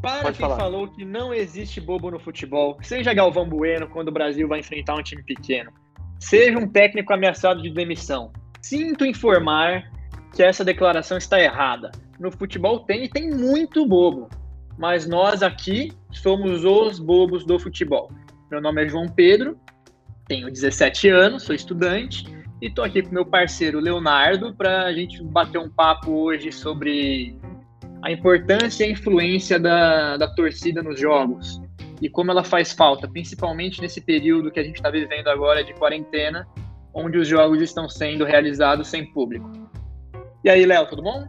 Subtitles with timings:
[0.00, 0.56] Para Pode quem falar.
[0.56, 4.94] falou que não existe bobo no futebol, seja Galvão Bueno quando o Brasil vai enfrentar
[4.94, 5.70] um time pequeno,
[6.18, 8.32] seja um técnico ameaçado de demissão,
[8.62, 9.90] sinto informar
[10.34, 11.90] que essa declaração está errada.
[12.18, 14.28] No futebol tem e tem muito bobo,
[14.78, 18.10] mas nós aqui somos os bobos do futebol.
[18.50, 19.58] Meu nome é João Pedro,
[20.26, 22.24] tenho 17 anos, sou estudante
[22.62, 27.39] e estou aqui com meu parceiro Leonardo para a gente bater um papo hoje sobre
[28.02, 31.60] a importância e a influência da, da torcida nos jogos
[32.00, 35.74] e como ela faz falta, principalmente nesse período que a gente está vivendo agora de
[35.74, 36.46] quarentena,
[36.94, 39.50] onde os jogos estão sendo realizados sem público.
[40.42, 41.28] E aí, Léo, tudo bom?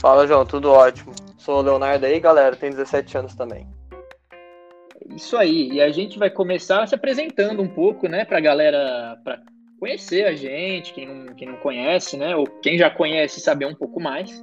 [0.00, 1.12] Fala, João, tudo ótimo.
[1.36, 3.66] Sou o Leonardo aí, galera, tenho 17 anos também.
[5.10, 5.72] Isso aí.
[5.72, 9.40] E a gente vai começar se apresentando um pouco, né, para a galera, para
[9.80, 13.74] conhecer a gente, quem não, quem não conhece, né, ou quem já conhece saber um
[13.74, 14.40] pouco mais.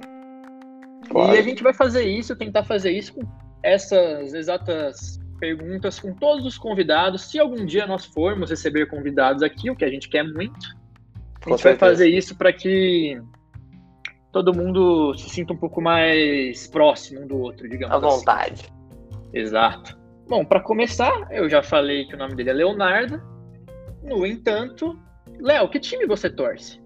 [1.10, 1.34] Claro.
[1.34, 3.22] E a gente vai fazer isso, tentar fazer isso com
[3.62, 7.22] essas exatas perguntas com todos os convidados.
[7.22, 10.76] Se algum dia nós formos receber convidados aqui, o que a gente quer muito,
[11.44, 13.20] a gente vai fazer isso para que
[14.30, 18.18] todo mundo se sinta um pouco mais próximo um do outro, digamos À assim.
[18.18, 18.72] vontade.
[19.32, 19.98] Exato.
[20.28, 23.20] Bom, para começar, eu já falei que o nome dele é Leonardo.
[24.04, 24.96] No entanto,
[25.40, 26.79] Léo, que time você torce?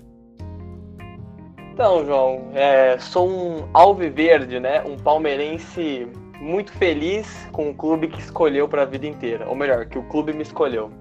[1.74, 4.80] Então, João, é, sou um alviverde, né?
[4.84, 6.06] Um palmeirense
[6.40, 9.48] muito feliz com o clube que escolheu para a vida inteira.
[9.48, 10.92] Ou melhor, que o clube me escolheu.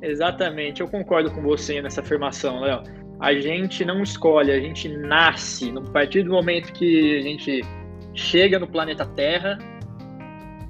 [0.00, 2.84] Exatamente, eu concordo com você nessa afirmação, Léo.
[3.18, 5.72] A gente não escolhe, a gente nasce.
[5.72, 7.60] No partir do momento que a gente
[8.14, 9.58] chega no planeta Terra,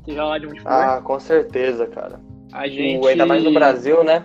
[0.02, 2.18] seja lá de onde for, Ah, com certeza, cara.
[2.54, 3.04] a gente.
[3.04, 4.24] O, ainda mais no Brasil, né?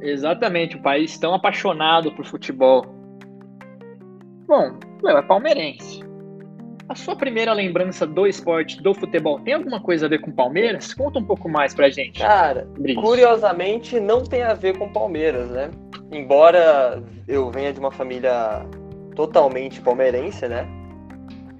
[0.00, 2.97] Exatamente, o país tão apaixonado por futebol.
[4.48, 6.02] Bom, Léo é palmeirense.
[6.88, 10.94] A sua primeira lembrança do esporte, do futebol, tem alguma coisa a ver com Palmeiras?
[10.94, 12.20] Conta um pouco mais pra gente.
[12.20, 12.98] Cara, isso.
[12.98, 15.70] curiosamente não tem a ver com Palmeiras, né?
[16.10, 18.64] Embora eu venha de uma família
[19.14, 20.66] totalmente palmeirense, né?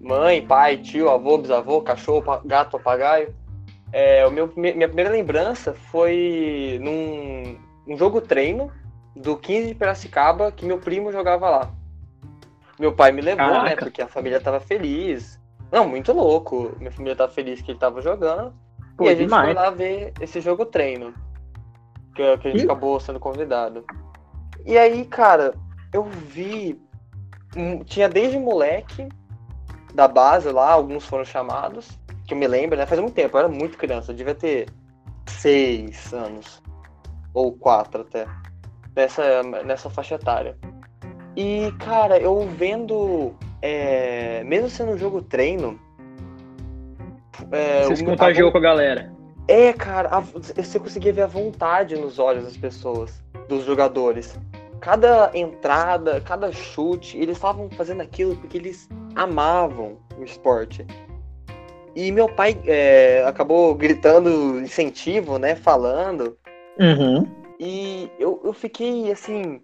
[0.00, 3.34] Mãe, pai, tio, avô, bisavô, cachorro, gato, papagaio.
[3.92, 8.72] É, o meu, minha primeira lembrança foi num um jogo treino
[9.14, 11.77] do 15 de Piracicaba que meu primo jogava lá.
[12.78, 13.52] Meu pai me levou, né?
[13.52, 13.84] Caraca.
[13.84, 15.38] Porque a família tava feliz.
[15.70, 16.74] Não, muito louco.
[16.78, 18.54] Minha família tava feliz que ele tava jogando.
[18.96, 19.46] Pô, e a gente demais.
[19.46, 21.12] foi lá ver esse jogo treino.
[22.14, 22.64] Que, que a gente Ih.
[22.64, 23.84] acabou sendo convidado.
[24.64, 25.54] E aí, cara,
[25.92, 26.80] eu vi.
[27.56, 29.08] hum, Tinha desde moleque
[29.94, 31.98] da base lá, alguns foram chamados.
[32.26, 32.86] Que eu me lembro, né?
[32.86, 34.68] Faz muito tempo, eu era muito criança, eu devia ter
[35.26, 36.62] seis anos.
[37.32, 38.26] Ou quatro até.
[38.96, 40.58] Nessa, nessa faixa etária.
[41.40, 43.32] E, cara, eu vendo.
[43.62, 45.78] é, mesmo sendo um jogo treino.
[47.52, 49.12] é, Você se o- contagiou com a galera.
[49.46, 54.36] é, cara, a- você conseguia ver a vontade nos olhos das pessoas, dos jogadores.
[54.80, 60.84] Cada entrada, cada chute, eles estavam fazendo aquilo porque eles amavam o esporte.
[61.94, 65.54] E meu pai é, acabou gritando incentivo, né?
[65.54, 66.36] Falando.
[66.78, 67.26] Uhum.
[67.60, 69.60] E eu, eu fiquei, assim,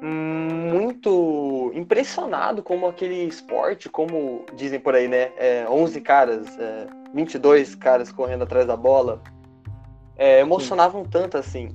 [0.00, 5.30] muito impressionado como aquele esporte, como dizem por aí, né?
[5.36, 9.22] É, 11 caras, é, 22 caras correndo atrás da bola,
[10.16, 11.68] é, emocionavam tanto assim.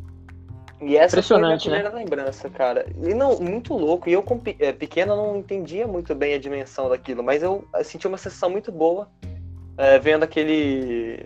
[0.82, 1.76] E essa foi a minha Impressionante, né?
[1.76, 2.86] primeira lembrança, cara.
[2.98, 4.10] E não, muito louco.
[4.10, 7.84] E eu, com é, pequeno, não entendia muito bem a dimensão daquilo, mas eu, eu
[7.84, 9.08] senti uma sensação muito boa
[9.78, 11.24] é, vendo aquele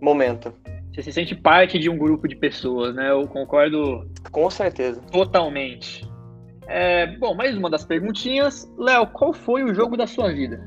[0.00, 0.52] momento.
[0.92, 3.10] Você se sente parte de um grupo de pessoas, né?
[3.10, 5.00] Eu concordo Com certeza.
[5.12, 6.08] totalmente.
[6.66, 8.70] É, bom, mais uma das perguntinhas.
[8.76, 10.60] Léo, qual foi o jogo da sua vida?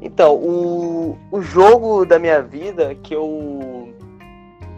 [0.00, 3.94] Então, o, o jogo da minha vida que eu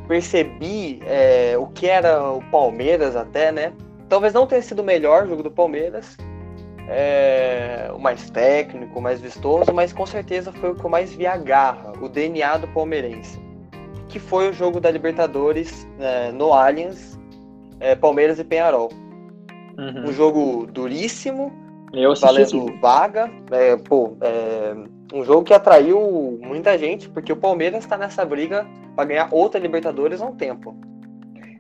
[0.07, 3.73] percebi é, o que era o Palmeiras até, né?
[4.09, 6.17] Talvez não tenha sido o melhor jogo do Palmeiras,
[6.89, 11.15] é, o mais técnico, o mais vistoso, mas com certeza foi o que eu mais
[11.15, 13.41] vi a garra, o DNA do palmeirense.
[14.09, 17.19] Que foi o jogo da Libertadores é, no Allianz,
[17.81, 18.91] é, Palmeiras e Penharol.
[19.79, 21.53] Um jogo duríssimo,
[21.93, 23.31] Eu valendo vaga.
[23.51, 24.75] É, pô, é
[25.13, 28.67] um jogo que atraiu muita gente, porque o Palmeiras está nessa briga
[28.97, 30.77] para ganhar outra Libertadores há um tempo.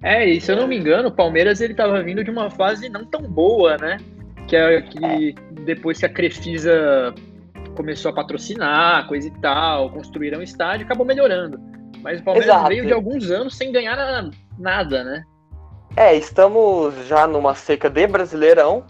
[0.02, 2.88] É, e se eu não me engano, o Palmeiras ele tava vindo de uma fase
[2.88, 3.96] não tão boa, né?
[4.46, 7.14] Que, é, que depois que a Crefisa
[7.75, 11.58] começou a patrocinar, coisa e tal, construíram um estádio, acabou melhorando.
[12.02, 12.69] Mas o Palmeiras Exato.
[12.69, 15.25] veio de alguns anos sem ganhar na- nada, né?
[15.97, 18.85] É, estamos já numa seca de Brasileirão,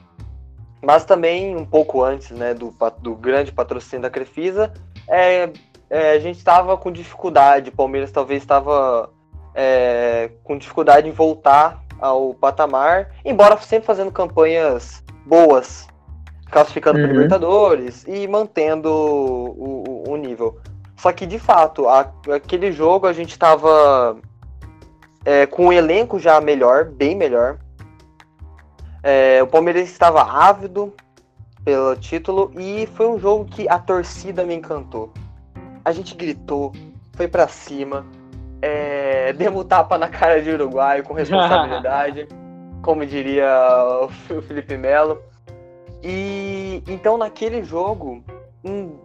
[0.82, 4.73] mas também um pouco antes, né, do, do grande patrocínio da Crefisa,
[5.08, 5.50] é,
[5.91, 9.11] é, a gente estava com dificuldade, o Palmeiras talvez estava
[9.55, 15.87] é, com dificuldade em voltar ao patamar, embora sempre fazendo campanhas boas,
[16.50, 17.05] classificando uhum.
[17.05, 20.58] para Libertadores e mantendo o, o, o, nível.
[20.96, 24.17] Só que de fato, a, aquele jogo a gente estava
[25.24, 27.58] é, com o elenco já melhor, bem melhor.
[29.02, 30.92] É, o Palmeiras estava ávido
[31.64, 35.12] pelo título e foi um jogo que a torcida me encantou.
[35.84, 36.72] A gente gritou,
[37.14, 38.06] foi para cima,
[38.60, 42.28] é, demos tapa na cara de Uruguai com responsabilidade,
[42.82, 43.48] como diria
[44.30, 45.22] o Felipe Melo.
[46.02, 48.22] E então naquele jogo
[48.62, 48.98] hum,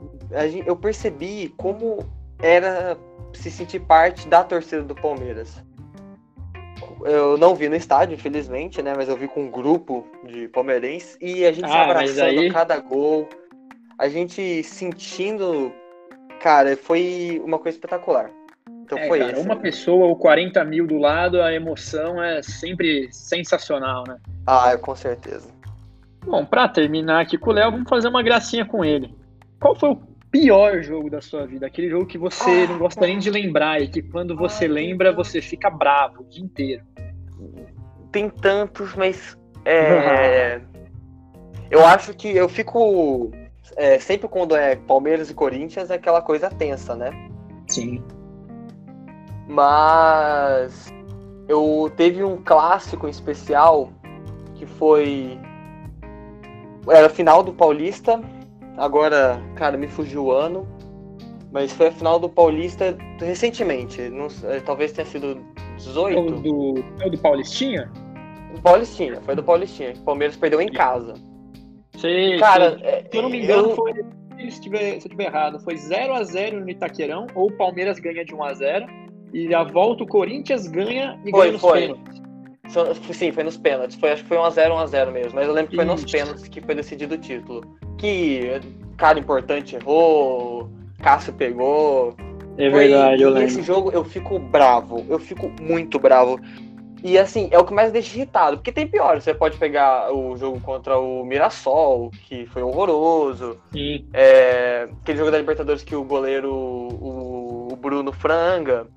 [0.65, 1.99] eu percebi como
[2.41, 2.97] era
[3.33, 5.63] se sentir parte da torcida do Palmeiras.
[7.05, 8.93] Eu não vi no estádio, infelizmente, né?
[8.95, 12.51] Mas eu vi com um grupo de palmeirenses e a gente ah, se abraçando aí...
[12.51, 13.27] cada gol.
[13.97, 15.71] A gente sentindo.
[16.39, 18.29] Cara, foi uma coisa espetacular.
[18.83, 19.39] Então é, foi cara.
[19.39, 24.17] Uma pessoa ou 40 mil do lado, a emoção é sempre sensacional, né?
[24.47, 25.49] Ah, com certeza.
[26.25, 29.13] Bom, para terminar aqui com o Léo, vamos fazer uma gracinha com ele.
[29.59, 29.95] Qual foi o
[30.31, 31.67] pior jogo da sua vida?
[31.67, 35.11] Aquele jogo que você ah, não gosta nem de lembrar e que quando você lembra
[35.11, 36.83] você fica bravo o dia inteiro.
[38.11, 40.61] Tem tantos, mas é,
[41.69, 43.31] eu acho que eu fico
[43.75, 47.11] é, sempre quando é Palmeiras e Corinthians é aquela coisa tensa, né?
[47.67, 48.03] Sim.
[49.47, 50.93] Mas
[51.47, 53.91] eu teve um clássico em especial
[54.55, 55.39] que foi
[56.87, 58.21] era final do Paulista
[58.79, 60.67] Agora, cara, me fugiu o ano.
[61.51, 64.01] Mas foi a final do Paulista recentemente.
[64.09, 65.43] Não, é, talvez tenha sido
[65.77, 66.17] 18.
[66.17, 66.69] É o do,
[67.05, 67.91] o do Paulistinha?
[68.53, 69.93] Do Paulistinha, foi do Paulistinha.
[69.93, 71.15] O Palmeiras perdeu em casa.
[71.97, 72.79] Sei, cara.
[72.83, 73.75] É, se eu não me engano, eu...
[73.75, 73.93] foi.
[73.93, 78.23] Se eu, estiver, se eu estiver errado, foi 0x0 no Itaquerão, ou o Palmeiras ganha
[78.23, 78.87] de 1x0,
[79.33, 81.81] e a volta o Corinthians ganha e foi, ganha nos foi.
[81.81, 82.21] pênaltis.
[83.11, 83.97] Sim, foi nos pênaltis.
[83.97, 85.31] Foi, acho que foi 1x0, 1x0 mesmo.
[85.33, 85.93] Mas eu lembro que foi Isso.
[85.93, 87.61] nos pênaltis que foi decidido o título.
[87.99, 88.59] Que
[88.97, 90.69] cara importante errou,
[91.01, 92.15] Cássio pegou.
[92.57, 95.05] É verdade, foi, eu Nesse jogo eu fico bravo.
[95.07, 96.39] Eu fico muito bravo.
[97.01, 98.57] E assim, é o que mais deixa irritado.
[98.57, 99.21] Porque tem pior.
[99.21, 103.57] Você pode pegar o jogo contra o Mirassol, que foi horroroso.
[103.71, 104.05] Sim.
[104.13, 108.87] É, aquele jogo da Libertadores que o goleiro, o, o Bruno franga.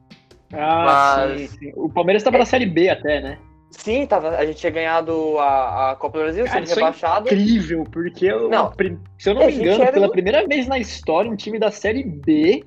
[0.52, 1.50] Ah, mas...
[1.50, 1.72] sim, sim.
[1.76, 2.40] O Palmeiras estava é...
[2.40, 3.38] na Série B até, né?
[3.72, 7.28] Sim, tava, a gente tinha ganhado a, a Copa do Brasil, Cara, sendo é rebaixado.
[7.28, 8.72] É incrível, porque eu, não,
[9.18, 12.64] se eu não me engano, pela primeira vez na história, um time da Série B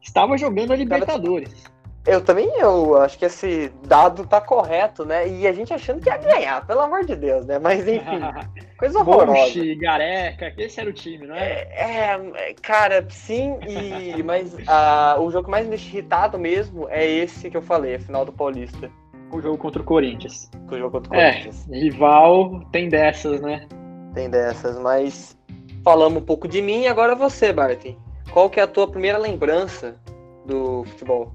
[0.00, 1.64] estava jogando a Libertadores.
[2.06, 5.28] Eu também, eu acho que esse dado tá correto, né?
[5.28, 7.58] E a gente achando que ia ganhar, pelo amor de Deus, né?
[7.58, 8.20] Mas enfim,
[8.78, 9.32] coisa horrorosa.
[9.32, 11.66] Monchi, Gareca, esse era o time, não é?
[11.72, 17.50] É, é cara, sim, e, mas uh, o jogo mais me irritado mesmo é esse
[17.50, 18.88] que eu falei, a final do Paulista
[19.30, 20.50] o jogo contra o Corinthians.
[20.70, 21.68] O jogo contra o é, Corinthians.
[21.70, 23.66] É, rival tem dessas, né?
[24.14, 25.36] Tem dessas, mas
[25.84, 27.96] falamos um pouco de mim e agora você, Barton.
[28.32, 29.96] Qual que é a tua primeira lembrança
[30.44, 31.32] do futebol?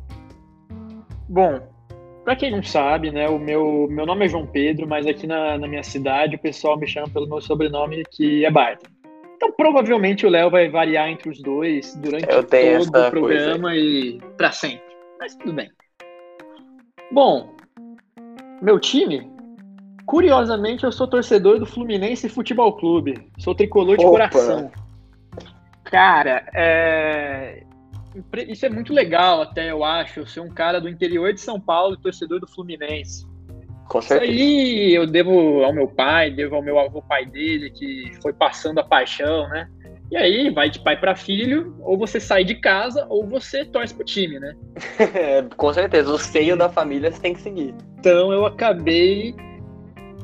[1.29, 1.61] Bom,
[2.23, 5.57] para quem não sabe, né, o meu, meu nome é João Pedro, mas aqui na,
[5.57, 8.89] na minha cidade o pessoal me chama pelo meu sobrenome, que é Barton.
[9.35, 14.51] Então provavelmente o Léo vai variar entre os dois durante todo o programa e para
[14.51, 14.95] sempre.
[15.19, 15.71] Mas tudo bem.
[17.11, 17.55] Bom,
[18.61, 19.31] meu time?
[20.05, 23.29] Curiosamente, eu sou torcedor do Fluminense Futebol Clube.
[23.37, 24.11] Sou tricolor de Opa.
[24.11, 24.71] coração.
[25.85, 27.63] Cara, é...
[28.47, 30.19] isso é muito legal, até eu acho.
[30.19, 33.25] Eu ser um cara do interior de São Paulo, torcedor do Fluminense.
[33.87, 34.31] Com certeza.
[34.31, 38.31] Isso aí eu devo ao meu pai, devo ao meu avô pai dele, que foi
[38.31, 39.69] passando a paixão, né?
[40.11, 43.95] E aí vai de pai para filho, ou você sai de casa, ou você torce
[43.95, 44.53] pro time, né?
[45.55, 47.73] Com certeza, o seio da família você tem que seguir.
[47.97, 49.33] Então eu acabei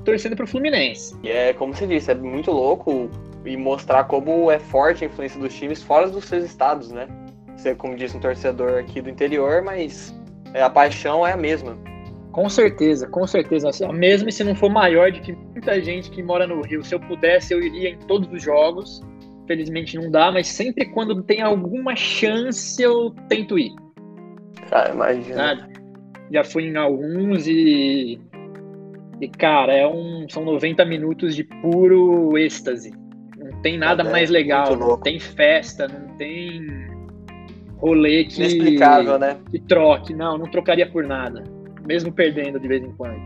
[0.03, 1.15] torcendo pro Fluminense.
[1.23, 3.09] E é como você disse, é muito louco
[3.45, 7.07] e mostrar como é forte a influência dos times fora dos seus estados, né?
[7.55, 10.13] Você, como disse, um torcedor aqui do interior, mas
[10.53, 11.77] é, a paixão é a mesma.
[12.33, 13.69] Com certeza, com certeza.
[13.93, 16.99] Mesmo se não for maior de que muita gente que mora no Rio, se eu
[16.99, 19.01] pudesse, eu iria em todos os jogos.
[19.47, 23.71] Felizmente não dá, mas sempre quando tem alguma chance eu tento ir.
[24.71, 25.69] Ah, imagina.
[26.31, 28.19] Já fui em alguns e.
[29.19, 32.93] E, cara, é um, são 90 minutos de puro êxtase.
[33.37, 34.75] Não tem nada é, mais legal.
[34.75, 36.67] Não tem festa, não tem
[37.77, 38.41] rolê que.
[38.41, 39.37] Inexplicável, né?
[39.49, 40.13] Que troque.
[40.13, 41.43] Não, não trocaria por nada.
[41.87, 43.21] Mesmo perdendo de vez em quando.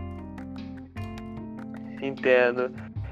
[2.02, 2.72] Entendo.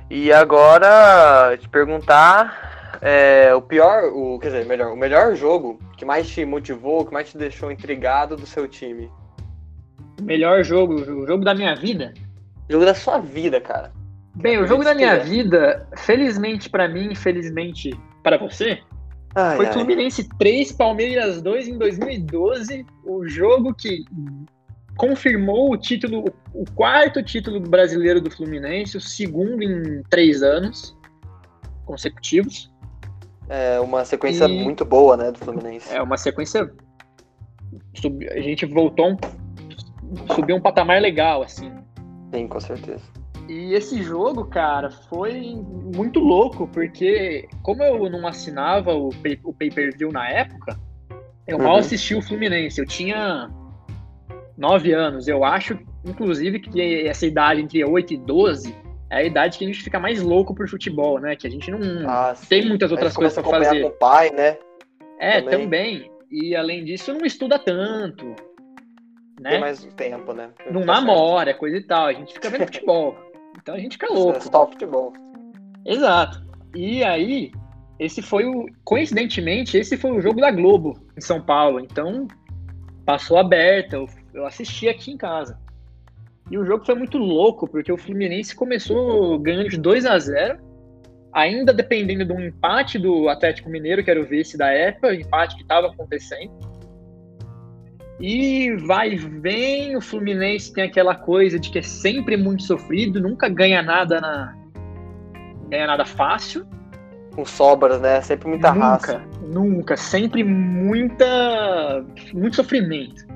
[0.09, 2.68] E agora, te perguntar
[3.01, 7.13] é, o pior, o, quer dizer, melhor, o melhor jogo que mais te motivou, que
[7.13, 9.09] mais te deixou intrigado do seu time?
[10.21, 12.13] Melhor jogo, o jogo da minha vida?
[12.69, 13.91] Jogo da sua vida, cara.
[14.35, 17.91] Bem, o jogo da minha vida, felizmente para mim, felizmente
[18.21, 18.79] para você,
[19.35, 19.73] ai, foi ai.
[19.73, 24.03] Fluminense 3, Palmeiras 2 em 2012, o jogo que
[24.97, 30.95] confirmou o título, o quarto título brasileiro do Fluminense, o segundo em três anos
[31.85, 32.69] consecutivos.
[33.49, 34.63] É uma sequência e...
[34.63, 35.93] muito boa, né, do Fluminense.
[35.93, 36.71] É uma sequência.
[38.31, 39.17] A gente voltou,
[40.35, 41.71] subiu um patamar legal, assim.
[42.31, 43.03] Sim, com certeza.
[43.47, 45.55] E esse jogo, cara, foi
[45.95, 50.79] muito louco, porque como eu não assinava o, pay, o pay-per-view na época,
[51.47, 51.63] eu uhum.
[51.63, 52.79] mal assisti o Fluminense.
[52.79, 53.49] Eu tinha
[54.55, 55.27] nove anos.
[55.27, 58.75] Eu acho, inclusive, que essa idade entre 8 e 12
[59.09, 61.35] é a idade que a gente fica mais louco por futebol, né?
[61.35, 63.81] Que a gente não ah, tem muitas outras coisas para fazer.
[63.81, 64.57] Com o pai, né?
[65.19, 65.59] É, também.
[65.59, 66.11] também.
[66.31, 68.35] E além disso, não estuda tanto.
[69.39, 69.51] Né?
[69.51, 70.49] Tem mais tempo, né?
[70.69, 72.05] Não tá namora, coisa e tal.
[72.05, 73.17] A gente fica vendo futebol.
[73.59, 74.37] Então a gente fica louco.
[74.37, 75.13] É só futebol.
[75.85, 76.43] Exato.
[76.75, 77.51] E aí,
[77.97, 78.67] esse foi o.
[78.83, 81.79] Coincidentemente, esse foi o jogo da Globo em São Paulo.
[81.79, 82.27] Então,
[83.05, 83.97] passou aberta.
[84.33, 85.59] Eu assisti aqui em casa.
[86.49, 90.69] E o jogo foi muito louco, porque o Fluminense começou ganhando de 2 a 0
[91.33, 95.13] ainda dependendo de um empate do Atlético Mineiro, que era o vice da época, o
[95.13, 96.51] empate que estava acontecendo.
[98.19, 103.47] E vai vem, o Fluminense tem aquela coisa de que é sempre muito sofrido, nunca
[103.47, 104.55] ganha nada na
[105.69, 106.65] ganha nada fácil.
[107.33, 108.19] Com sobras, né?
[108.21, 109.21] Sempre muita nunca, raça.
[109.41, 113.28] Nunca, sempre muita muito sofrimento.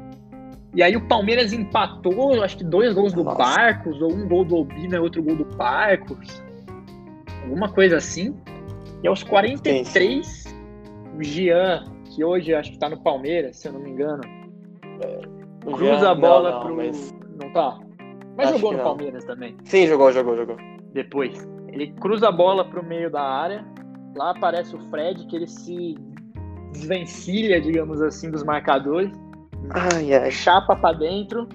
[0.73, 3.37] E aí o Palmeiras empatou, acho que dois gols do Nossa.
[3.37, 6.43] Barcos, ou um gol do Obina e outro gol do Barcos.
[7.43, 8.35] Alguma coisa assim.
[9.03, 10.49] E aos 43, Sim.
[11.15, 14.23] o Jean, que hoje acho que tá no Palmeiras, se eu não me engano,
[15.01, 15.21] é,
[15.61, 16.75] cruza Jean, a bola não, não, pro.
[16.77, 17.15] Mas...
[17.39, 17.79] Não tá?
[18.35, 19.55] Mas acho jogou no Palmeiras também.
[19.65, 20.57] Sim, jogou, jogou, jogou.
[20.91, 21.47] Depois.
[21.67, 23.63] Ele cruza a bola pro meio da área.
[24.15, 25.95] Lá aparece o Fred, que ele se
[26.71, 29.11] desvencilha, digamos assim, dos marcadores
[29.69, 30.31] Ai, ai.
[30.31, 31.47] Chapa pra dentro.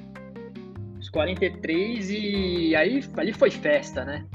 [0.99, 4.27] Os 43 e aí ali foi festa, né?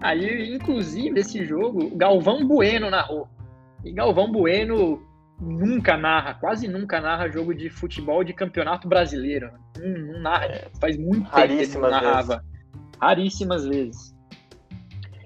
[0.00, 3.28] Ali, inclusive, esse jogo, Galvão Bueno narrou.
[3.84, 5.02] E Galvão Bueno
[5.40, 9.50] nunca narra, quase nunca narra jogo de futebol de campeonato brasileiro.
[9.78, 12.36] Não, não narra, é, faz muito tempo que não narrava.
[12.36, 12.50] Vezes.
[13.00, 14.16] Raríssimas vezes.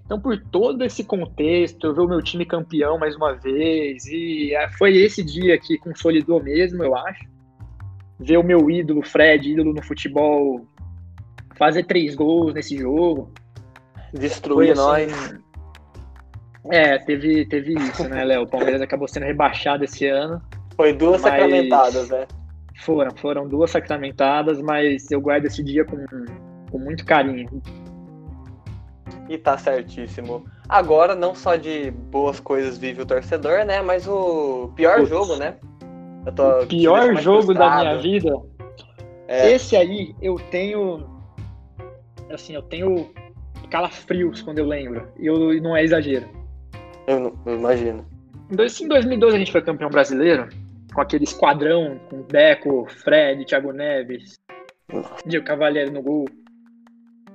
[0.04, 4.52] Então, por todo esse contexto, eu vi o meu time campeão mais uma vez, e
[4.54, 7.29] é, foi esse dia que consolidou mesmo, eu acho
[8.20, 10.66] ver o meu ídolo, Fred, ídolo no futebol,
[11.56, 13.32] fazer três gols nesse jogo.
[14.12, 15.34] Destruir assim, nós.
[16.70, 18.42] É, teve, teve isso, né, Léo?
[18.42, 20.40] O Palmeiras acabou sendo rebaixado esse ano.
[20.76, 22.26] Foi duas sacramentadas, né?
[22.82, 26.04] Foram, foram duas sacramentadas, mas eu guardo esse dia com,
[26.70, 27.48] com muito carinho.
[29.28, 30.44] E tá certíssimo.
[30.68, 33.80] Agora, não só de boas coisas vive o torcedor, né?
[33.80, 35.08] Mas o pior Putz.
[35.08, 35.56] jogo, né?
[36.26, 38.36] O pior jogo da minha vida.
[39.26, 39.52] É.
[39.52, 41.06] Esse aí eu tenho.
[42.30, 43.10] Assim, eu tenho
[43.70, 45.08] calafrios quando eu lembro.
[45.18, 46.28] E eu, não é exagero.
[47.06, 48.04] Eu, não, eu imagino.
[48.50, 50.48] Em 2012 a gente foi campeão brasileiro,
[50.92, 54.40] com aquele esquadrão, com Deco, Fred, Thiago Neves,
[55.24, 56.26] e o Cavaleiro no gol.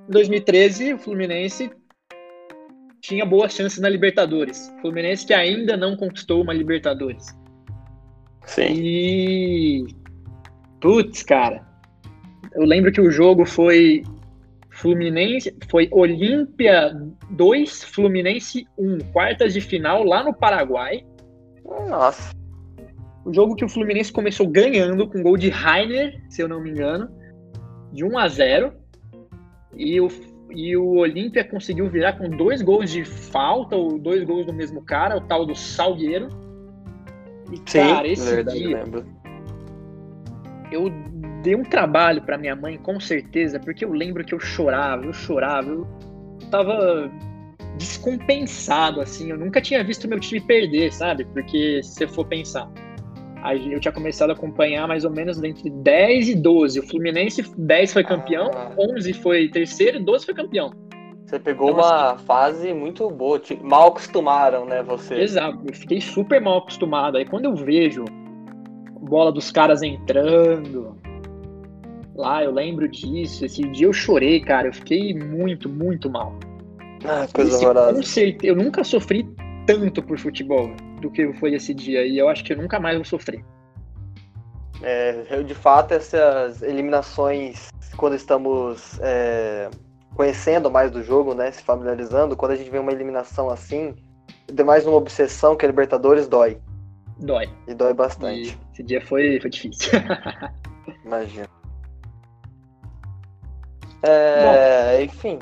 [0.07, 1.71] Em 2013, o Fluminense
[3.01, 4.73] tinha boas chances na Libertadores.
[4.77, 7.27] O Fluminense que ainda não conquistou uma Libertadores.
[8.45, 8.73] Sim.
[8.73, 9.87] E.
[10.79, 11.65] Putz, cara.
[12.53, 14.03] Eu lembro que o jogo foi
[14.69, 15.55] Fluminense.
[15.69, 16.93] Foi Olímpia
[17.31, 18.99] 2, Fluminense 1.
[19.11, 21.03] Quartas de final lá no Paraguai.
[21.89, 22.33] Nossa.
[23.25, 26.69] O jogo que o Fluminense começou ganhando com gol de Rainer, se eu não me
[26.69, 27.09] engano,
[27.91, 28.73] de 1 a 0.
[29.75, 30.07] E o,
[30.51, 34.81] e o Olímpia conseguiu virar com dois gols de falta, ou dois gols do mesmo
[34.83, 36.29] cara, o tal do Salgueiro.
[37.51, 38.83] E, Sim, cara, esse verdade, dia.
[38.83, 39.05] Lembro.
[40.71, 40.91] Eu
[41.41, 45.13] dei um trabalho para minha mãe, com certeza, porque eu lembro que eu chorava, eu
[45.13, 45.87] chorava, eu
[46.49, 47.11] tava
[47.77, 49.29] descompensado, assim.
[49.29, 51.25] Eu nunca tinha visto meu time perder, sabe?
[51.25, 52.69] Porque se você for pensar,
[53.43, 56.79] aí eu tinha começado a acompanhar mais ou menos entre 10 e 12.
[56.79, 58.71] O Fluminense 10 foi campeão, ah.
[58.77, 60.71] 11 foi terceiro, 12 foi campeão.
[61.25, 65.15] Você pegou então, uma assim, fase muito boa, mal acostumaram, né, você?
[65.15, 67.17] Exato, eu fiquei super mal acostumado.
[67.17, 68.05] Aí quando eu vejo
[69.01, 70.97] bola dos caras entrando,
[72.15, 73.45] lá, eu lembro disso.
[73.45, 74.67] Esse dia eu chorei, cara.
[74.67, 76.37] Eu fiquei muito, muito mal.
[77.03, 77.93] Ah, coisa horrorosa.
[77.93, 79.27] Com certeza, eu nunca sofri
[79.67, 82.05] tanto por futebol do que foi esse dia.
[82.05, 83.43] E eu acho que eu nunca mais vou sofrer.
[84.81, 89.69] É, eu, de fato, essas eliminações, quando estamos é,
[90.15, 93.93] conhecendo mais do jogo, né, se familiarizando, quando a gente vê uma eliminação assim,
[94.51, 96.57] de mais uma obsessão que a Libertadores dói.
[97.19, 97.49] Dói.
[97.67, 98.49] E dói bastante.
[98.49, 99.91] E esse dia foi, foi difícil.
[101.05, 101.47] Imagina.
[104.03, 105.39] É, Bom, enfim.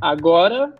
[0.00, 0.74] Agora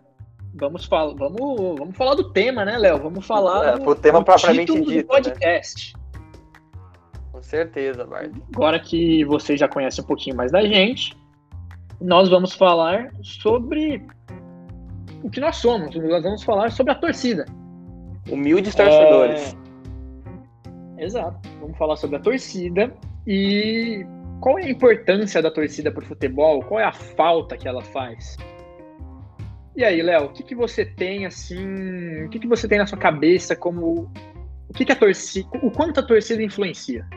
[0.53, 2.99] vamos falar, vamos, vamos falar do tema, né, Léo?
[2.99, 5.03] Vamos falar é, do, tema do propriamente dito, do né?
[5.03, 5.95] podcast.
[5.95, 6.03] Né?
[7.31, 8.31] Com certeza, Bart.
[8.53, 11.15] Agora que você já conhece um pouquinho mais da gente,
[12.03, 14.05] nós vamos falar sobre
[15.23, 15.95] o que nós somos.
[15.95, 17.45] Nós vamos falar sobre a torcida.
[18.29, 19.55] Humildes torcedores.
[20.97, 21.05] É...
[21.05, 21.49] Exato.
[21.61, 22.93] Vamos falar sobre a torcida
[23.25, 24.05] e
[24.41, 26.61] qual é a importância da torcida para o futebol?
[26.63, 28.35] Qual é a falta que ela faz?
[29.75, 32.25] E aí, Léo, o que, que você tem assim?
[32.25, 34.11] O que, que você tem na sua cabeça como
[34.69, 37.07] o que, que a torcida, o quanto a torcida influencia?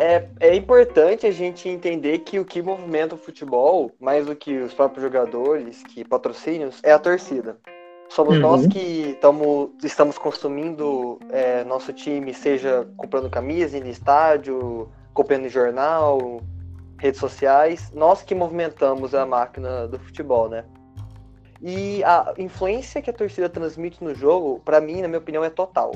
[0.00, 4.56] É, é importante a gente entender que o que movimenta o futebol, mais do que
[4.56, 7.58] os próprios jogadores, que patrocínios, é a torcida.
[8.08, 8.40] Somos uhum.
[8.40, 16.40] nós que tamo, estamos consumindo é, nosso time, seja comprando camisa, indo estádio, copiando jornal,
[16.96, 20.64] redes sociais, nós que movimentamos a máquina do futebol, né?
[21.60, 25.50] E a influência que a torcida transmite no jogo, para mim, na minha opinião, é
[25.50, 25.92] total.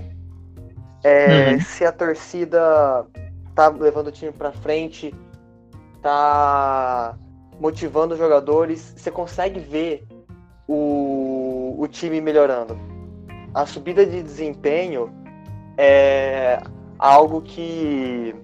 [1.03, 1.61] É, uhum.
[1.61, 3.07] Se a torcida
[3.55, 5.15] tá levando o time para frente,
[6.03, 7.17] tá
[7.61, 10.07] motivando os jogadores, você consegue ver
[10.67, 12.79] o, o time melhorando.
[13.55, 15.13] A subida de desempenho
[15.79, 16.61] é
[16.99, 18.35] algo que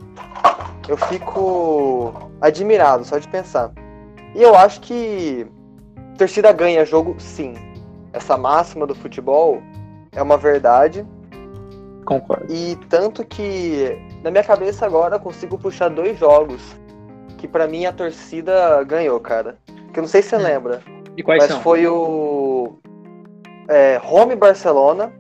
[0.89, 3.73] eu fico admirado só de pensar.
[4.35, 5.47] E eu acho que
[6.17, 7.55] torcida ganha jogo, sim.
[8.13, 9.61] Essa máxima do futebol
[10.13, 11.05] é uma verdade.
[12.05, 12.53] Concordo.
[12.53, 16.61] E tanto que na minha cabeça agora eu consigo puxar dois jogos
[17.39, 19.57] que para mim a torcida ganhou, cara.
[19.93, 20.43] Que eu não sei se você hum.
[20.43, 20.83] lembra.
[21.17, 21.63] E quais mas são?
[21.63, 22.75] foi o
[23.69, 25.13] é, Home Barcelona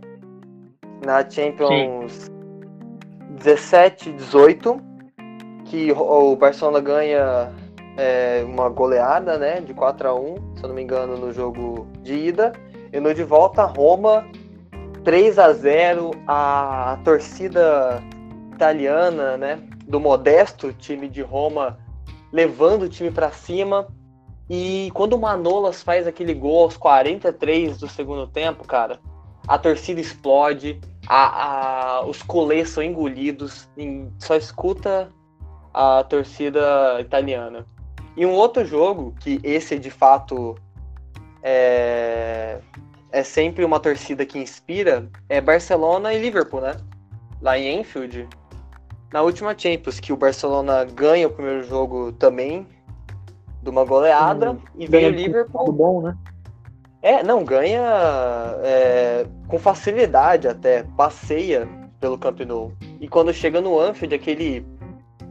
[1.04, 2.30] na Champions Sim.
[3.38, 4.80] 17, 18,
[5.64, 7.50] que o Barcelona ganha
[7.96, 11.86] é, uma goleada, né, de 4 a 1 se eu não me engano, no jogo
[12.02, 12.52] de ida.
[12.92, 14.26] E no de volta, Roma
[15.04, 18.02] 3 a 0 a torcida
[18.60, 21.78] italiana, né, do modesto time de Roma
[22.30, 23.88] levando o time para cima.
[24.48, 29.00] E quando o Manolas faz aquele gol aos 43 do segundo tempo, cara,
[29.48, 33.68] a torcida explode, a, a, os colês são engolidos,
[34.18, 35.10] só escuta
[35.72, 37.64] a torcida italiana.
[38.16, 40.56] E um outro jogo, que esse de fato
[41.42, 42.58] é,
[43.12, 46.76] é sempre uma torcida que inspira, é Barcelona e Liverpool, né?
[47.40, 48.28] Lá em Enfield.
[49.12, 52.66] Na última Champions, que o Barcelona ganha o primeiro jogo também,
[53.62, 55.72] de uma goleada, hum, e vem o Liverpool.
[55.72, 56.16] Bom, né?
[57.02, 57.82] É, não, ganha
[58.62, 61.68] é, com facilidade até, passeia
[61.98, 62.72] pelo Camp Nou.
[63.00, 64.66] E quando chega no Anfield, aquele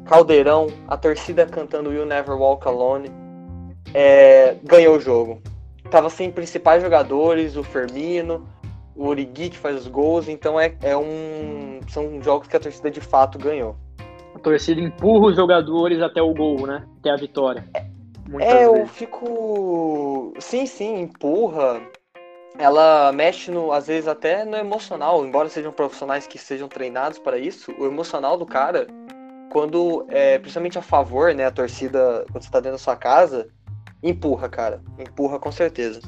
[0.05, 3.11] caldeirão, a torcida cantando You'll Never Walk Alone,
[3.93, 5.41] é, ganhou o jogo.
[5.89, 8.47] Tava sem principais jogadores, o Firmino,
[8.99, 12.91] o Origi que faz os gols, então é, é um, são jogos que a torcida
[12.91, 13.77] de fato ganhou.
[14.35, 16.85] A torcida empurra os jogadores até o gol, né?
[16.99, 17.63] Até a vitória.
[18.39, 20.33] é, eu fico.
[20.37, 21.81] Sim, sim, empurra.
[22.57, 27.37] Ela mexe no, às vezes até no emocional, embora sejam profissionais que sejam treinados para
[27.37, 28.85] isso, o emocional do cara
[29.49, 33.47] quando, é, principalmente a favor, né, a torcida, quando você tá dentro da sua casa,
[34.03, 34.81] empurra, cara.
[34.99, 36.01] Empurra com certeza.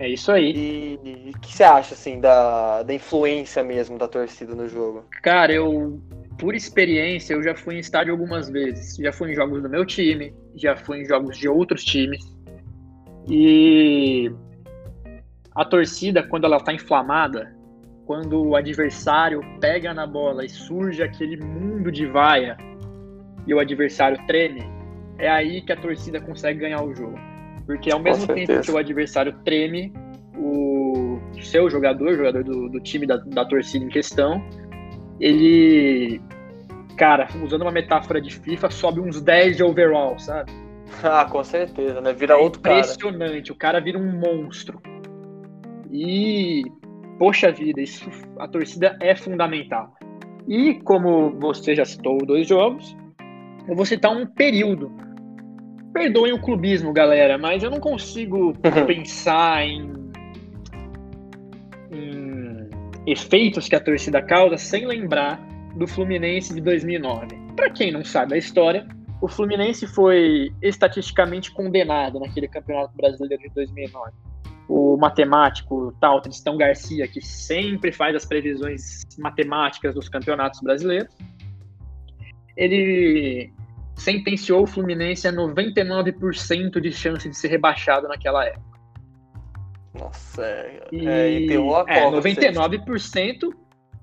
[0.00, 0.98] É isso aí.
[1.04, 5.04] E o que você acha, assim, da, da influência mesmo da torcida no jogo?
[5.22, 6.00] Cara, eu,
[6.38, 8.96] por experiência, eu já fui em estádio algumas vezes.
[8.96, 12.24] Já fui em jogos do meu time, já fui em jogos de outros times.
[13.28, 14.32] E
[15.54, 17.54] a torcida, quando ela tá inflamada,
[18.06, 22.56] quando o adversário pega na bola e surge aquele mundo de vaia
[23.46, 24.64] e o adversário treme,
[25.18, 27.29] é aí que a torcida consegue ganhar o jogo.
[27.70, 29.92] Porque ao mesmo tempo que o adversário treme,
[30.36, 34.44] o seu jogador, o jogador do, do time da, da torcida em questão,
[35.20, 36.20] ele,
[36.96, 40.50] cara, usando uma metáfora de FIFA, sobe uns 10 de overall, sabe?
[41.04, 42.12] Ah, com certeza, né?
[42.12, 42.80] Vira é outro cara.
[42.80, 44.82] Impressionante, o cara vira um monstro.
[45.92, 46.64] E
[47.20, 49.94] poxa vida, isso, a torcida é fundamental.
[50.48, 52.96] E como você já citou dois jogos,
[53.68, 54.90] eu vou citar um período.
[55.92, 58.52] Perdoem o clubismo, galera, mas eu não consigo
[58.86, 60.00] pensar em
[61.90, 62.70] em
[63.06, 65.40] efeitos que a torcida causa sem lembrar
[65.76, 67.28] do Fluminense de 2009.
[67.56, 68.86] Para quem não sabe a história,
[69.20, 74.12] o Fluminense foi estatisticamente condenado naquele Campeonato Brasileiro de 2009.
[74.68, 81.12] O matemático tal Tristão Garcia, que sempre faz as previsões matemáticas dos campeonatos brasileiros,
[82.56, 83.52] ele
[84.00, 88.80] sentenciou o Fluminense a 99% de chance de ser rebaixado naquela época.
[89.92, 93.52] Nossa, é, e, é, e a é, 99%,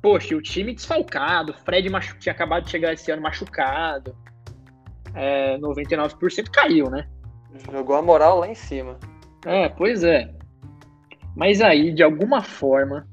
[0.02, 4.16] poxa, o time desfalcado, Fred machu, tinha acabado de chegar esse ano machucado,
[5.16, 7.08] é, 99% caiu, né?
[7.72, 9.00] Jogou a moral lá em cima.
[9.46, 10.32] É, pois é.
[11.36, 13.08] Mas aí, de alguma forma,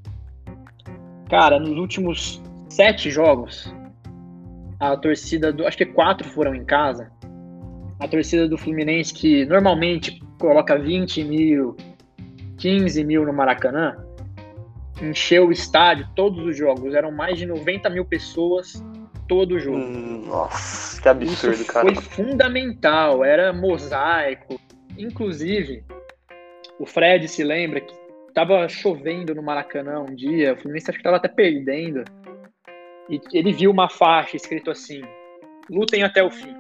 [1.30, 3.72] cara, nos últimos sete jogos,
[4.78, 5.66] a torcida do.
[5.66, 7.10] Acho que quatro foram em casa.
[8.00, 11.76] A torcida do Fluminense, que normalmente coloca 20 mil,
[12.58, 13.96] 15 mil no Maracanã,
[15.00, 16.94] encheu o estádio todos os jogos.
[16.94, 18.82] Eram mais de 90 mil pessoas
[19.28, 19.78] todo jogo.
[19.78, 21.94] Hum, nossa, que absurdo, Isso cara.
[21.94, 24.60] Foi fundamental, era mosaico.
[24.98, 25.84] Inclusive,
[26.78, 27.94] o Fred se lembra que
[28.34, 32.04] tava chovendo no Maracanã um dia, o Fluminense acho que tava até perdendo.
[33.08, 35.02] E ele viu uma faixa escrito assim:
[35.70, 36.54] lutem até o fim.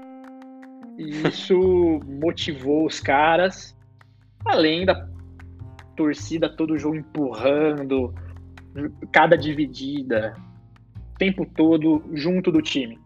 [0.98, 1.58] E isso
[2.06, 3.76] motivou os caras,
[4.44, 5.08] além da
[5.96, 8.14] torcida todo o jogo empurrando,
[9.12, 10.34] cada dividida,
[11.14, 12.98] o tempo todo junto do time.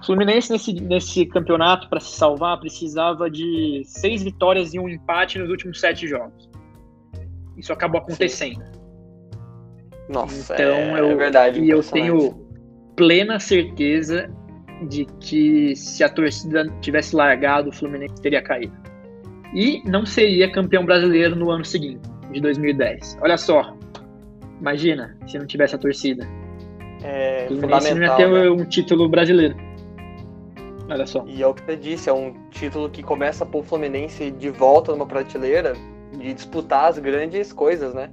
[0.00, 5.38] O Fluminense nesse, nesse campeonato, para se salvar, precisava de seis vitórias e um empate
[5.38, 6.48] nos últimos sete jogos.
[7.56, 8.64] Isso acabou acontecendo.
[8.64, 8.78] Sim.
[10.08, 11.60] Nossa, então, é, eu, é verdade.
[11.60, 12.47] E eu tenho
[12.98, 14.28] plena certeza
[14.88, 18.76] de que se a torcida tivesse largado, o Fluminense teria caído.
[19.54, 23.18] E não seria campeão brasileiro no ano seguinte, de 2010.
[23.22, 23.72] Olha só,
[24.60, 26.28] imagina se não tivesse a torcida.
[27.02, 28.50] É o Fluminense não ia ter né?
[28.50, 29.56] um título brasileiro.
[30.90, 31.24] Olha só.
[31.26, 34.32] E é o que você disse, é um título que começa a pôr o Fluminense
[34.32, 35.74] de volta numa prateleira
[36.12, 38.10] de disputar as grandes coisas, né?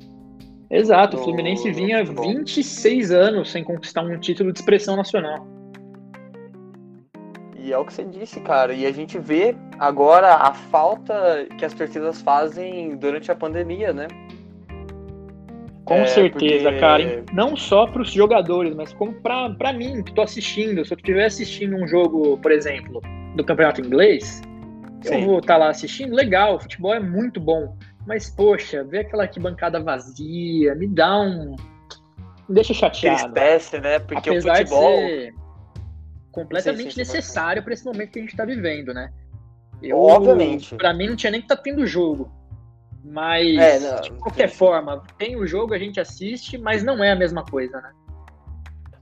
[0.70, 5.48] Exato, o Fluminense vinha 26 anos sem conquistar um título de expressão nacional.
[7.66, 8.74] E é o que você disse, cara.
[8.74, 14.08] E a gente vê agora a falta que as torcidas fazem durante a pandemia, né?
[15.84, 16.80] Com é, certeza, porque...
[16.80, 17.24] cara.
[17.34, 20.84] Não só para os jogadores, mas como para mim, que estou assistindo.
[20.86, 23.02] Se eu estiver assistindo um jogo, por exemplo,
[23.36, 24.42] do campeonato inglês,
[25.02, 25.16] Sim.
[25.16, 26.16] eu vou estar tá lá assistindo.
[26.16, 27.76] Legal, o futebol é muito bom.
[28.06, 31.56] Mas, poxa, ver aquela arquibancada vazia me dá um.
[32.48, 33.34] Me deixa chateado.
[33.34, 34.00] Tristece, né?
[34.00, 34.92] Porque Apesar o futebol.
[34.92, 35.34] De ser
[36.32, 39.12] completamente sim, sim, necessário para esse momento que a gente está vivendo, né?
[39.82, 40.76] Eu, Obviamente.
[40.76, 42.32] Para mim não tinha nem que estar tá tendo jogo.
[43.04, 44.58] Mas, é, não, de qualquer sim.
[44.58, 47.92] forma, tem o jogo, a gente assiste, mas não é a mesma coisa, né?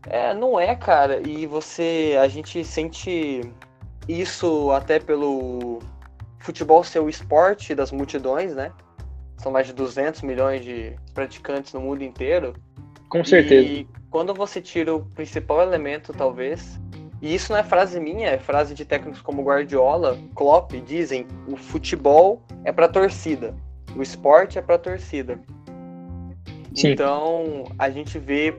[0.08, 1.28] É, não é, cara.
[1.28, 2.18] E você.
[2.22, 3.42] A gente sente
[4.08, 5.80] isso até pelo
[6.40, 8.72] futebol ser o esporte das multidões, né?
[9.44, 12.54] São mais de 200 milhões de praticantes no mundo inteiro.
[13.10, 13.68] Com certeza.
[13.68, 16.80] E quando você tira o principal elemento, talvez.
[17.22, 21.58] E isso não é frase minha, é frase de técnicos como Guardiola, Klopp, dizem: o
[21.58, 23.54] futebol é para torcida,
[23.98, 25.38] o esporte é para torcida.
[26.74, 26.92] Sim.
[26.92, 28.58] Então a gente vê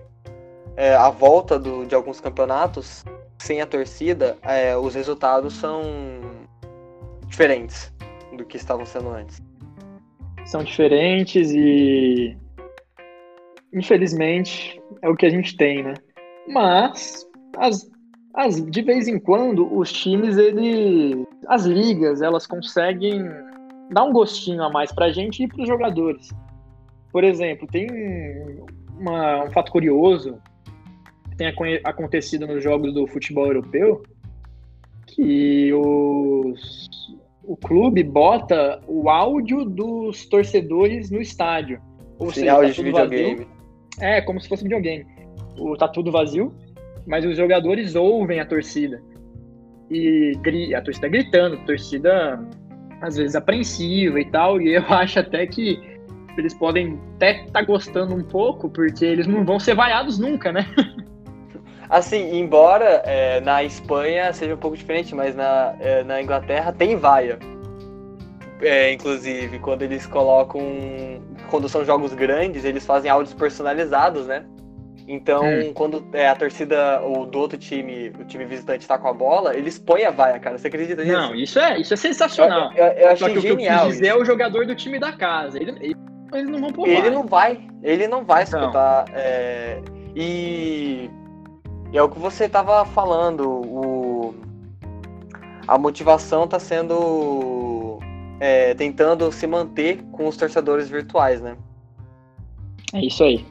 [0.76, 3.04] é, a volta do, de alguns campeonatos
[3.38, 5.82] sem a torcida, é, os resultados são
[7.26, 7.90] diferentes
[8.36, 9.42] do que estavam sendo antes
[10.44, 12.36] são diferentes e
[13.72, 15.94] infelizmente é o que a gente tem, né?
[16.48, 17.26] Mas
[17.56, 17.90] as,
[18.34, 23.24] as, de vez em quando os times, ele, as ligas, elas conseguem
[23.90, 26.28] dar um gostinho a mais pra gente e pros jogadores.
[27.10, 27.88] Por exemplo, tem
[28.98, 30.38] uma, um fato curioso
[31.30, 31.48] que tem
[31.84, 34.02] acontecido nos jogos do futebol europeu
[35.06, 36.88] que os
[37.46, 41.80] o clube bota o áudio dos torcedores no estádio.
[42.18, 43.34] Ou seja, tá de videogame.
[43.34, 43.48] Vazio.
[44.00, 45.06] É, como se fosse videogame.
[45.58, 46.54] O, tá tudo vazio,
[47.06, 49.02] mas os jogadores ouvem a torcida.
[49.90, 50.34] E
[50.74, 52.40] a torcida gritando, a torcida
[53.00, 54.60] às vezes apreensiva e tal.
[54.60, 55.78] E eu acho até que
[56.36, 60.52] eles podem até estar tá gostando um pouco, porque eles não vão ser vaiados nunca,
[60.52, 60.66] né?
[61.94, 66.96] Assim, embora é, na Espanha seja um pouco diferente, mas na, é, na Inglaterra tem
[66.96, 67.38] vaia.
[68.60, 70.60] É, inclusive, quando eles colocam.
[71.48, 74.44] Quando são jogos grandes, eles fazem áudios personalizados, né?
[75.06, 75.72] Então, hum.
[75.72, 79.56] quando é, a torcida ou do outro time, o time visitante tá com a bola,
[79.56, 80.58] eles põem a vaia, cara.
[80.58, 81.16] Você acredita nisso?
[81.16, 82.72] Não, isso é, isso é sensacional.
[82.74, 83.54] Eu, eu, eu achei Só que genial.
[83.54, 85.62] O que eu quis dizer é o jogador do time da casa.
[85.62, 85.96] Ele, ele
[86.32, 88.60] Eles não vão pôr Ele não vai, ele não vai Então.
[88.60, 89.04] escutar.
[89.14, 89.80] é,
[90.16, 91.08] e
[91.98, 94.34] é o que você tava falando, o,
[95.66, 97.98] a motivação tá sendo
[98.40, 101.56] é, tentando se manter com os torcedores virtuais, né?
[102.92, 103.44] É isso aí.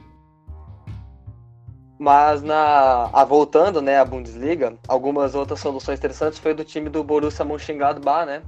[1.98, 7.02] Mas na a, voltando, né, à Bundesliga, algumas outras soluções interessantes foi do time do
[7.04, 8.42] Borussia Mönchengladbach, né?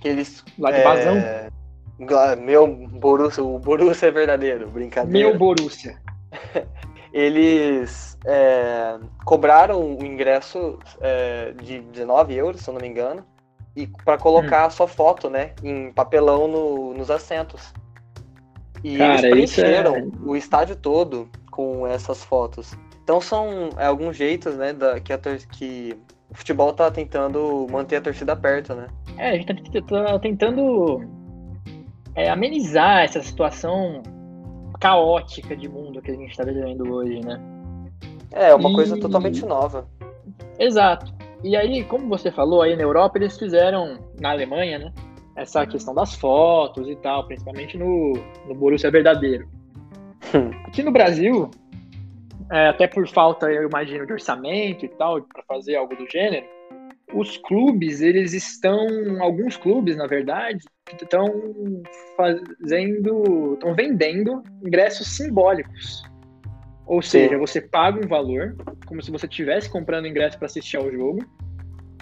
[0.00, 1.18] Que eles Lá de é, Bazão.
[1.98, 5.28] Gla- Meu Borussia, o Borussia é verdadeiro, brincadeira.
[5.28, 5.98] Meu Borussia.
[7.12, 13.24] Eles é, cobraram o ingresso é, de 19 euros, se eu não me engano,
[13.74, 14.66] e para colocar Hum.
[14.66, 17.72] a sua foto, né, em papelão no- nos assentos.
[18.84, 22.76] E Cara, eles é- preencheram o estádio todo com essas fotos.
[23.02, 25.96] Então são é, alguns jeitos, né, da, que, a que
[26.30, 28.86] o futebol tá tentando manter a torcida perto, né?
[29.18, 29.46] É, a gente
[29.82, 31.02] tá tentando
[32.14, 34.02] é, amenizar essa situação
[34.80, 37.40] caótica de mundo que a gente tá vivendo hoje, né?
[38.32, 39.86] É, uma coisa E- totalmente nova.
[40.58, 41.12] Exato.
[41.44, 44.92] E aí, como você falou, aí na Europa eles fizeram, na Alemanha, né?
[45.36, 48.12] Essa questão das fotos e tal, principalmente no,
[48.46, 49.48] no Borussia Verdadeiro.
[50.66, 51.50] Aqui no Brasil,
[52.50, 56.46] é, até por falta, eu imagino, de orçamento e tal, para fazer algo do gênero,
[57.12, 58.86] os clubes, eles estão,
[59.20, 60.58] alguns clubes, na verdade,
[61.00, 61.82] estão
[62.16, 66.02] fazendo, estão vendendo ingressos simbólicos.
[66.86, 70.90] Ou seja, você paga um valor, como se você estivesse comprando ingresso para assistir ao
[70.90, 71.24] jogo,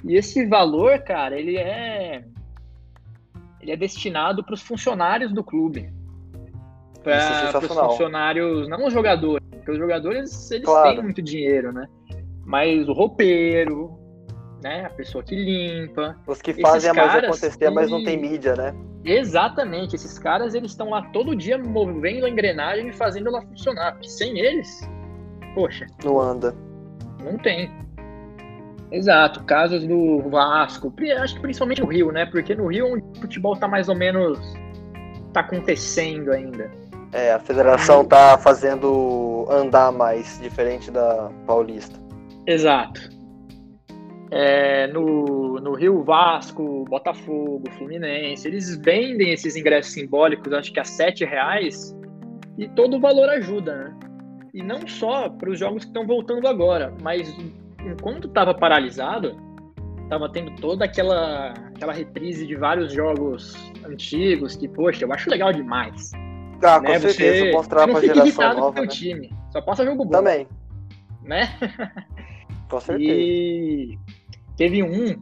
[0.05, 2.25] e esse valor, cara, ele é
[3.61, 5.92] ele é destinado para os funcionários do clube.
[6.99, 10.94] Isso é Para os funcionários, não os jogadores, porque os jogadores eles Claro.
[10.94, 11.87] têm muito dinheiro, né?
[12.44, 13.99] Mas o roupeiro,
[14.62, 18.16] né, a pessoa que limpa, Os que fazem a caras acontecer, mas não que- tem
[18.21, 18.75] mídia, né?
[19.05, 23.92] Exatamente, esses caras eles estão lá todo dia movendo a engrenagem e fazendo ela funcionar.
[23.92, 24.81] Porque sem eles,
[25.55, 26.55] poxa, Não anda.
[27.23, 27.71] não tem.
[28.90, 32.27] Exato, casos do Vasco, acho que principalmente no Rio, né?
[32.27, 34.38] Porque no Rio onde o futebol tá mais ou menos
[35.33, 36.71] tá acontecendo ainda.
[37.12, 41.99] É, a federação tá fazendo andar mais, diferente da Paulista.
[42.47, 43.09] Exato.
[44.31, 50.85] É, no, no Rio Vasco, Botafogo, Fluminense, eles vendem esses ingressos simbólicos, acho que a
[50.85, 51.97] sete reais,
[52.59, 53.99] e todo o valor ajuda, né?
[54.53, 57.35] E não só para os jogos que estão voltando agora, mas
[57.85, 59.37] enquanto estava paralisado,
[60.03, 63.55] estava tendo toda aquela, aquela reprise de vários jogos
[63.87, 66.12] antigos que, poxa, eu acho legal demais.
[66.62, 66.99] Ah, com né?
[66.99, 68.87] certeza, Você mostrar não pra fica geração com nova, né?
[68.88, 70.49] time, só passa jogo bom, Também,
[71.23, 71.49] né?
[72.69, 73.12] com certeza.
[73.12, 73.99] E
[74.59, 75.16] teve um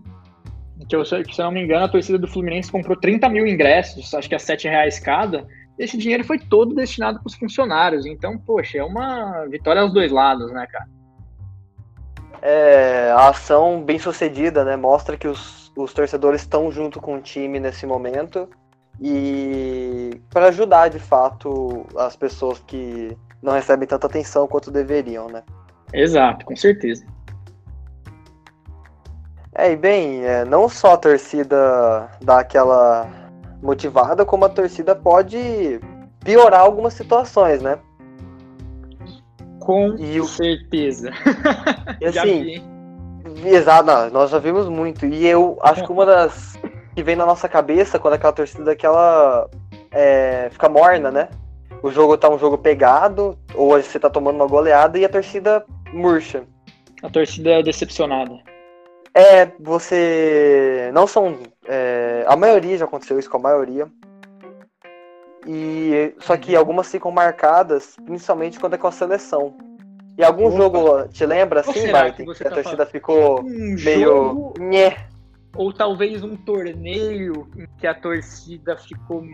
[0.88, 4.12] que, eu, se eu não me engano, a torcida do Fluminense comprou 30 mil ingressos,
[4.12, 5.46] acho que a 7 reais cada.
[5.79, 8.07] Esse dinheiro foi todo destinado para os funcionários.
[8.07, 10.87] Então, poxa, é uma vitória aos dois lados, né, cara?
[12.42, 14.77] É, a ação bem sucedida, né?
[14.77, 18.49] Mostra que os, os torcedores estão junto com o time nesse momento
[19.01, 25.42] e para ajudar de fato as pessoas que não recebem tanta atenção quanto deveriam, né?
[25.92, 27.05] Exato, com certeza.
[29.59, 33.09] É, e bem, é, não só a torcida dá aquela
[33.62, 35.81] motivada, como a torcida pode
[36.23, 37.79] piorar algumas situações, né?
[39.61, 41.11] Com E o- certeza.
[42.01, 42.62] E assim?
[43.45, 45.07] Exato, nós já vimos muito.
[45.07, 46.59] E eu acho que uma das
[46.95, 49.49] que vem na nossa cabeça quando aquela torcida daquela
[49.90, 51.29] é, fica morna, né?
[51.83, 55.64] O jogo tá um jogo pegado, ou você tá tomando uma goleada e a torcida
[55.92, 56.45] murcha.
[57.03, 58.35] A torcida é decepcionada.
[59.18, 60.90] É, você.
[60.92, 61.38] Não são.
[61.66, 63.88] é, a maioria já aconteceu isso com a maioria.
[65.46, 66.59] E só que Uhum.
[66.59, 69.57] algumas ficam marcadas, principalmente quando é com a seleção.
[70.18, 70.57] E algum Opa.
[70.57, 72.24] jogo te lembra assim, Martin?
[72.26, 74.00] que Que a tá torcida ficou Um meio.
[74.00, 74.55] jogo
[75.55, 79.24] ou talvez um torneio em que a torcida ficou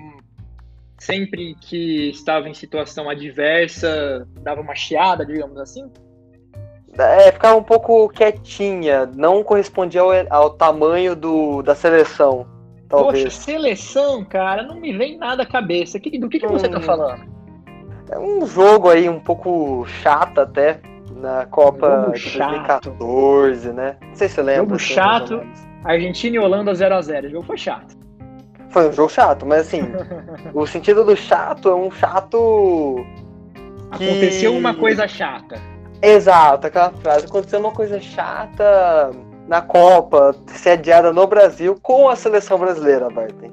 [0.99, 5.91] sempre que estava em situação adversa, dava uma chiada, digamos assim.
[6.99, 12.47] É, ficava um pouco quietinha, não correspondia ao, ao tamanho do, da seleção,
[12.89, 13.35] Poxa, talvez.
[13.35, 15.99] seleção, cara, não me vem nada à cabeça.
[15.99, 16.83] Que- do que, que você tá Hum.
[16.83, 17.25] falando?
[18.11, 20.81] É um jogo aí um pouco chato até,
[21.17, 22.91] na Copa Jogo de chato.
[22.91, 23.97] 2014, né?
[24.03, 24.63] Não sei se você lembra.
[24.65, 25.43] Jogo assim, chato.
[25.85, 27.27] Argentina e Holanda 0x0.
[27.27, 27.97] O jogo foi chato.
[28.69, 29.81] Foi um jogo chato, mas assim,
[30.53, 32.97] o sentido do chato é um chato.
[33.97, 35.59] que- Aconteceu uma coisa chata.
[36.03, 37.27] Exato, aquela frase.
[37.27, 39.11] Aconteceu uma coisa chata
[39.49, 43.51] na Copa, sediada no Brasil com a seleção brasileira, Barton.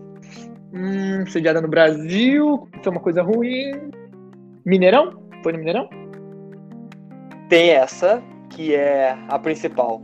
[0.74, 3.92] Hum, sediada no Brasil, foi uma coisa ruim.
[4.66, 5.22] Mineirão?
[5.44, 5.90] Foi no Mineirão?
[7.50, 10.02] Tem essa, que é a principal.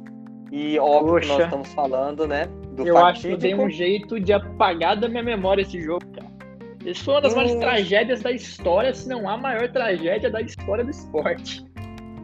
[0.52, 1.22] E óbvio Poxa.
[1.28, 2.46] que nós estamos falando, né?
[2.76, 3.64] Do Eu acho que eu dei fatídico.
[3.68, 6.26] um jeito de apagar da minha memória esse jogo, cara.
[6.86, 7.60] Isso foi uma das maiores Hum.
[7.60, 11.64] tragédias da história, se não a maior tragédia da história do esporte.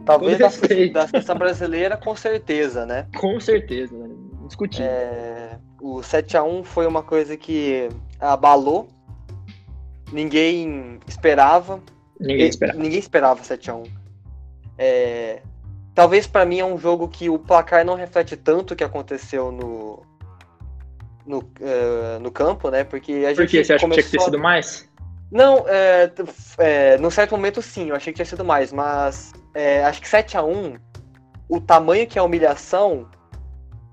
[0.04, 0.48] Talvez da,
[0.92, 3.06] da seleção brasileira, com certeza, né?
[3.16, 4.08] Com certeza, né?
[4.46, 4.86] Discutível.
[4.86, 7.88] É, o 7x1 foi uma coisa que
[8.20, 8.88] abalou.
[10.12, 11.80] Ninguém esperava.
[12.18, 12.78] Ninguém esperava.
[12.78, 13.88] Ninguém esperava 7x1.
[14.76, 15.42] É,
[15.94, 19.52] talvez pra mim é um jogo que o placar não reflete tanto o que aconteceu
[19.52, 20.02] no
[21.24, 22.84] no, eh, no campo, né?
[22.84, 23.64] Porque a Por gente quê?
[23.64, 24.88] Você acha que tinha que ter sido mais?
[25.32, 26.12] Não, é,
[26.58, 30.06] é, num certo momento sim, eu achei que tinha sido mais, mas é, acho que
[30.06, 30.78] 7x1,
[31.48, 33.08] o tamanho que é a humilhação,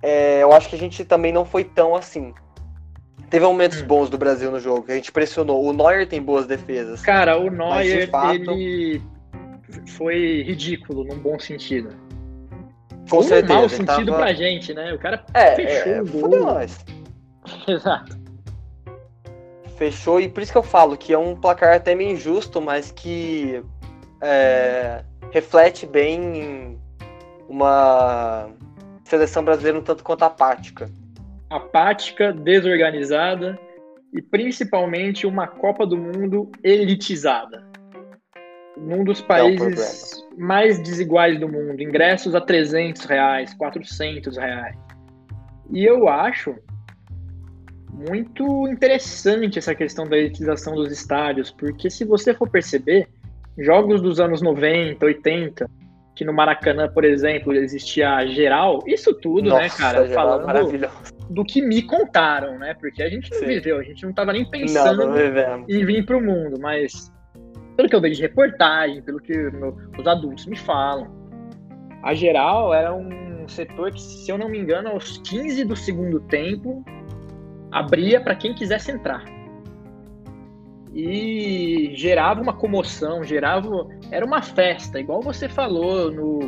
[0.04, 2.34] é, eu acho que a gente também não foi tão assim.
[3.30, 3.86] Teve momentos Hum.
[3.86, 5.64] bons do Brasil no jogo, a gente pressionou.
[5.64, 7.02] O Neuer tem boas defesas.
[7.02, 9.02] Cara, o Mas, Neuer, fato- ele
[9.96, 11.90] foi ridículo, num bom sentido.
[13.10, 13.54] Com um certeza.
[13.54, 14.94] mau sentido tava- pra gente, né?
[14.94, 16.58] O cara É, fechou é, o gol.
[17.68, 18.18] Exato.
[19.80, 22.92] Fechou, e por isso que eu falo que é um placar até meio injusto, mas
[22.92, 23.64] que
[24.22, 26.78] é, reflete bem
[27.48, 28.50] uma
[29.06, 30.92] seleção brasileira um tanto quanto apática.
[31.50, 33.58] Apática, desorganizada
[34.14, 37.66] e principalmente uma Copa do Mundo elitizada.
[38.76, 41.82] Num dos É um países mais desiguais do mundo.
[41.82, 44.76] Ingressos a 300 reais, 400 reais.
[45.72, 46.58] E eu acho
[48.08, 53.08] muito interessante essa questão da elitização dos estádios, porque se você for perceber,
[53.58, 55.70] jogos dos anos 90, 80,
[56.16, 60.06] que no Maracanã, por exemplo, existia a geral, isso tudo, né, cara?
[60.08, 60.94] geral, Falando maravilhoso.
[61.30, 62.74] do que me contaram, né?
[62.80, 63.46] Porque a gente não Sim.
[63.48, 65.70] viveu, a gente não tava nem Não, pensando não vivemos.
[65.70, 67.12] em vir pro mundo, mas
[67.78, 71.08] pelo que eu vejo de reportagem, pelo que meu- os adultos me falam,
[72.04, 76.20] a geral era um setor que, se eu não me engano, aos 15 do segundo
[76.22, 76.84] tempo,
[77.72, 79.24] abria para quem quisesse entrar.
[80.94, 83.88] E gerava uma comoção, gerava.
[84.12, 86.40] Era uma festa, igual você falou no,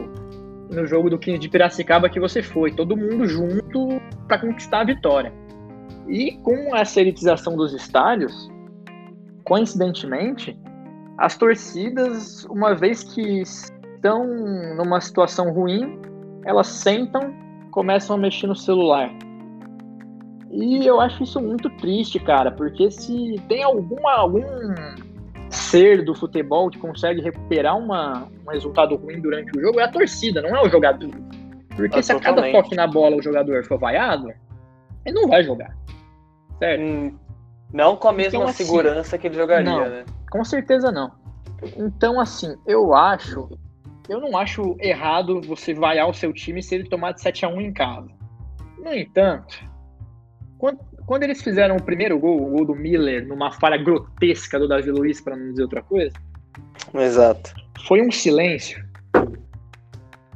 [0.70, 2.72] no jogo do 15 de Piracicaba que você foi.
[2.72, 5.32] Todo mundo junto para conquistar a vitória.
[6.08, 8.50] E com essa elitização dos estádios,
[9.44, 10.58] coincidentemente,
[11.18, 14.26] as torcidas, uma vez que estão
[14.76, 16.00] numa situação ruim,
[16.44, 17.34] elas sentam,
[17.70, 19.14] começam a mexer no celular.
[20.52, 24.44] E eu acho isso muito triste, cara, porque se tem alguma, algum
[25.50, 29.88] ser do futebol que consegue recuperar uma, um resultado ruim durante o jogo, é a
[29.92, 31.10] torcida, não é o jogador.
[31.76, 34.30] Porque Ah, se a cada toque na bola o jogador for vaiado,
[35.06, 35.76] ele não vai jogar.
[36.60, 36.82] Certo?
[36.82, 37.18] Hum,
[37.74, 39.90] Não com a mesma Então, assim, segurança que ele jogaria, não.
[39.90, 40.06] né?
[40.30, 41.12] Com certeza não.
[41.78, 43.50] Então, assim, eu acho.
[44.10, 47.50] Eu não acho errado você vaiar o seu time se ele tomar de 7 a
[47.50, 48.10] 1 em casa.
[48.84, 49.64] No entanto,
[50.62, 54.68] quando, quando eles fizeram o primeiro gol, o gol do Miller, numa falha grotesca do
[54.68, 56.14] Davi Luiz, para não dizer outra coisa,
[56.94, 57.52] Exato.
[57.88, 58.86] foi um silêncio.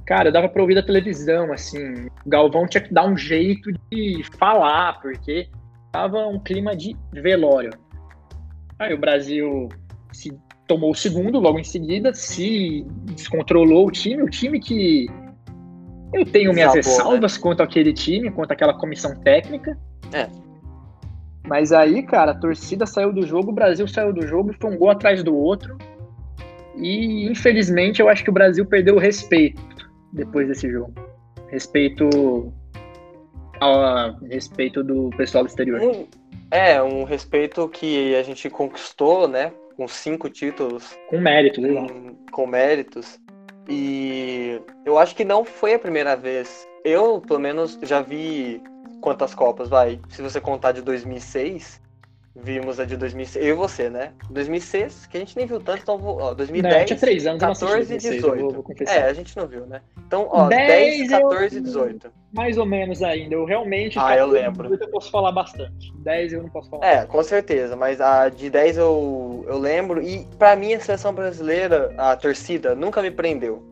[0.07, 2.07] Cara, dava pra ouvir da televisão, assim.
[2.25, 5.47] O Galvão tinha que dar um jeito de falar, porque
[5.91, 7.71] tava um clima de velório.
[8.79, 9.69] Aí o Brasil
[10.11, 10.35] se
[10.67, 15.07] tomou o segundo logo em seguida, se descontrolou o time, o time que
[16.11, 16.77] eu tenho minhas né?
[16.77, 19.77] ressalvas quanto aquele time, quanto aquela comissão técnica.
[20.13, 20.29] É.
[21.47, 24.77] Mas aí, cara, a torcida saiu do jogo, o Brasil saiu do jogo, foi um
[24.77, 25.77] gol atrás do outro.
[26.75, 29.61] E infelizmente eu acho que o Brasil perdeu o respeito
[30.11, 30.93] depois desse jogo.
[31.49, 32.53] Respeito
[33.59, 36.07] ao respeito do pessoal do exterior.
[36.51, 39.51] É, um respeito que a gente conquistou, né?
[39.77, 41.69] Com cinco títulos Com mérito, né?
[41.73, 43.19] com, com méritos.
[43.69, 46.67] E eu acho que não foi a primeira vez.
[46.83, 48.61] Eu, pelo menos, já vi
[49.05, 49.99] quantas Copas, vai.
[50.09, 51.79] Se você contar de 2006,
[52.35, 53.45] vimos a de 2006.
[53.45, 54.13] Eu e você, né?
[54.31, 56.15] 2006, que a gente nem viu tanto, então vou.
[56.15, 58.53] Ó, Não, eu 2010, tinha três anos, eu não assisti 14 e 16, eu 18.
[58.56, 58.75] vou, vou.
[58.87, 59.81] É, a gente não viu, né?
[60.08, 62.12] Então, ó, 10 10, eu- 14 e 18.
[62.33, 63.35] Mais ou menos ainda.
[63.35, 63.99] Eu realmente.
[63.99, 64.63] Ah, eu 14, lembro.
[64.63, 65.93] 18 Eu posso falar bastante.
[65.97, 66.83] 10 eu não posso falar.
[66.87, 71.13] É, com certeza, mas a de 10 eu, eu lembro, e pra mim a seleção
[71.13, 73.63] brasileira, a torcida, nunca me prendeu.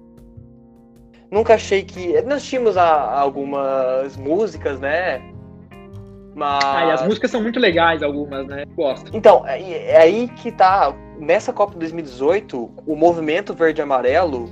[1.33, 2.21] Nunca achei que.
[2.21, 5.19] Nós tínhamos a- algumas músicas, né?
[6.35, 6.63] Mas.
[6.63, 8.65] Ah, e as músicas são muito legais, algumas, né?
[8.75, 9.09] Gosto.
[9.11, 10.95] Então, é, é aí que tá.
[11.17, 14.47] Nessa Copa 2018, o movimento verde e amarelo,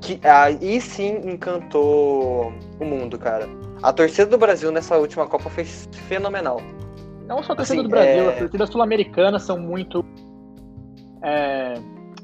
[0.00, 3.48] que aí sim encantou o mundo, cara.
[3.82, 6.60] A torcida do Brasil nessa última Copa foi fenomenal.
[7.26, 8.28] Não só a torcida assim, do Brasil, é...
[8.28, 10.04] as torcidas sul-americanas são muito.
[11.22, 11.74] É...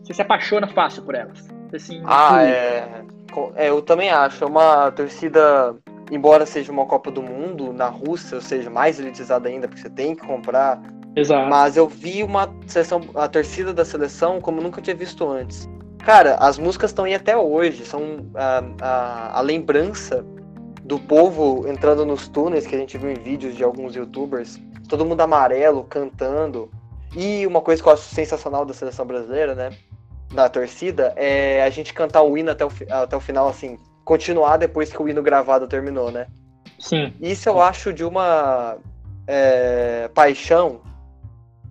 [0.05, 1.56] Você se apaixona fácil por elas.
[1.75, 3.03] Assim, ah, é...
[3.57, 3.69] é.
[3.69, 4.45] Eu também acho.
[4.45, 5.75] É uma torcida,
[6.11, 9.91] embora seja uma Copa do Mundo na Rússia, ou seja, mais elitizada ainda, porque você
[9.91, 10.81] tem que comprar.
[11.15, 11.49] Exato.
[11.49, 15.69] Mas eu vi uma seleção, a torcida da seleção como nunca tinha visto antes.
[16.05, 20.25] Cara, as músicas estão aí até hoje, são a, a, a lembrança
[20.85, 25.05] do povo entrando nos túneis que a gente viu em vídeos de alguns youtubers, todo
[25.05, 26.71] mundo amarelo, cantando.
[27.17, 29.71] E uma coisa que eu acho sensacional da seleção brasileira, né?
[30.37, 34.59] Da torcida, é a gente cantar o hino até o, até o final, assim, continuar
[34.59, 36.27] depois que o hino gravado terminou, né?
[36.79, 37.15] Sim.
[37.21, 38.77] Isso eu acho de uma
[39.27, 40.83] é, paixão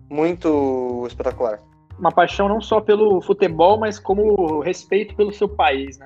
[0.09, 1.59] muito espetacular
[1.97, 6.05] uma paixão não só pelo futebol, mas como respeito pelo seu país, né?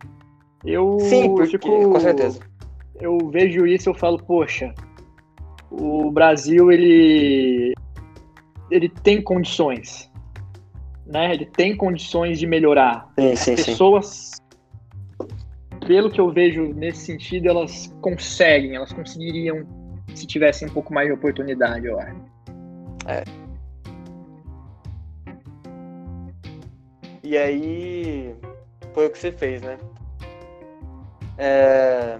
[0.65, 2.39] Eu Sim, porque, fico, com certeza.
[2.99, 4.73] Eu vejo isso e eu falo, poxa,
[5.71, 7.73] o Brasil ele
[8.69, 10.08] ele tem condições,
[11.09, 11.33] né?
[11.33, 13.11] Ele tem condições de melhorar.
[13.19, 14.31] Sim, sim, As pessoas,
[15.17, 15.27] sim.
[15.85, 19.67] pelo que eu vejo nesse sentido, elas conseguem, elas conseguiriam
[20.13, 22.15] se tivessem um pouco mais de oportunidade, eu acho.
[23.07, 23.23] É,
[27.29, 28.35] E aí
[28.91, 29.77] foi o que você fez, né?
[31.37, 32.17] É...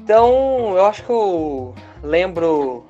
[0.00, 2.84] Então, eu acho que eu lembro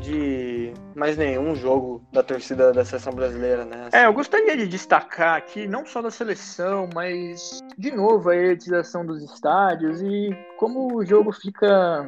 [0.00, 3.86] de mais nenhum jogo da torcida da seleção brasileira, né?
[3.86, 3.96] Assim.
[3.96, 9.04] É, eu gostaria de destacar aqui, não só da seleção, mas de novo a elitização
[9.04, 12.06] dos estádios e como o jogo fica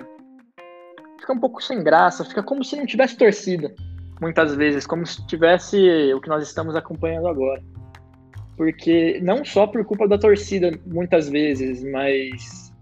[1.18, 3.74] fica um pouco sem graça, fica como se não tivesse torcida
[4.20, 5.78] muitas vezes, como se tivesse
[6.12, 7.62] o que nós estamos acompanhando agora.
[8.56, 12.72] Porque não só por culpa da torcida, muitas vezes, mas,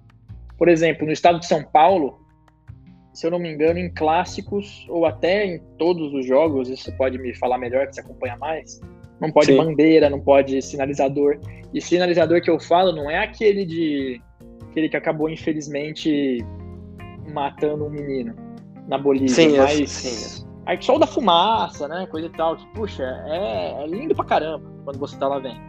[0.59, 2.21] por exemplo, no estado de São Paulo,
[3.19, 7.19] se eu não me engano, em clássicos ou até em todos os jogos, isso pode
[7.19, 8.81] me falar melhor que você acompanha mais.
[9.21, 9.57] Não pode Sim.
[9.57, 11.37] bandeira, não pode sinalizador.
[11.75, 14.23] E sinalizador que eu falo não é aquele de
[14.71, 16.39] aquele que acabou infelizmente
[17.35, 18.37] matando um menino
[18.87, 20.47] na Bolívia, sim, mas sim.
[20.65, 22.07] Aí sol da fumaça, né?
[22.09, 22.55] Coisa e tal.
[22.55, 25.61] Que, puxa, é, é, lindo pra caramba quando você tá lá vendo.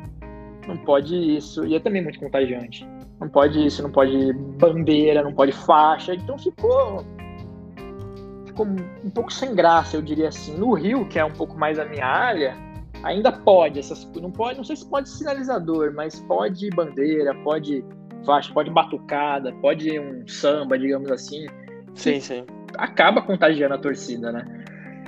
[0.67, 1.65] Não pode isso.
[1.65, 2.87] E é também muito contagiante.
[3.19, 6.13] Não pode isso, não pode bandeira, não pode faixa.
[6.13, 7.03] Então ficou.
[8.59, 8.67] Ficou
[9.05, 10.57] um pouco sem graça, eu diria assim.
[10.57, 12.57] No Rio, que é um pouco mais a minha área,
[13.03, 17.83] ainda pode essas não pode não sei se pode sinalizador mas pode bandeira pode
[18.25, 21.47] faixa pode batucada pode um samba digamos assim
[21.95, 22.43] sim sim
[22.77, 24.45] acaba contagiando a torcida né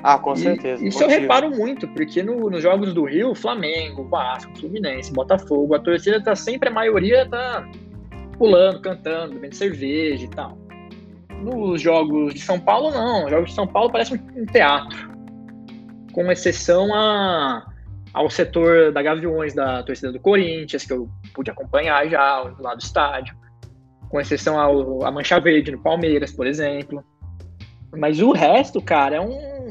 [0.04, 0.84] ah, com certeza.
[0.84, 1.16] E, isso motivo.
[1.16, 6.20] eu reparo muito, porque no, nos jogos do Rio, Flamengo, Vasco, Fluminense, Botafogo, a torcida
[6.20, 7.64] tá sempre, a maioria tá
[8.36, 10.58] pulando, cantando, bebendo cerveja e tal.
[11.42, 13.26] Nos jogos de São Paulo, não.
[13.26, 15.12] Os jogos de São Paulo parece um, teatro.
[16.14, 17.66] Com exceção a,
[18.14, 22.82] ao setor da Gaviões, da torcida do Corinthians, que eu pude acompanhar já lá do
[22.82, 23.36] estádio.
[24.10, 27.04] Com exceção ao, a Mancha Verde no Palmeiras, por exemplo.
[27.98, 29.62] Mas o resto, cara, é um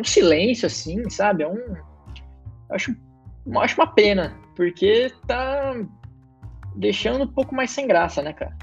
[0.00, 1.42] um silêncio, assim, sabe?
[1.42, 1.56] É um.
[1.56, 2.96] Eu acho,
[3.46, 5.74] eu acho uma pena, porque tá
[6.76, 8.56] deixando um pouco mais sem graça, né, cara?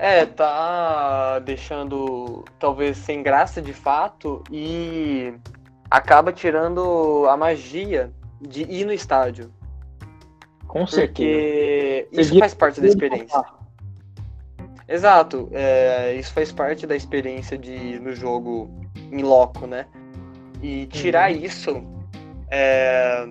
[0.00, 5.34] É, tá deixando talvez sem graça de fato e
[5.90, 9.52] acaba tirando a magia de ir no estádio.
[10.68, 11.08] Com certeza.
[11.08, 13.44] Porque isso faz parte da experiência.
[14.86, 18.70] Exato, é, isso faz parte da experiência de ir no jogo
[19.10, 19.84] em loco, né?
[20.62, 21.38] E tirar uhum.
[21.38, 21.82] isso
[22.50, 23.28] é,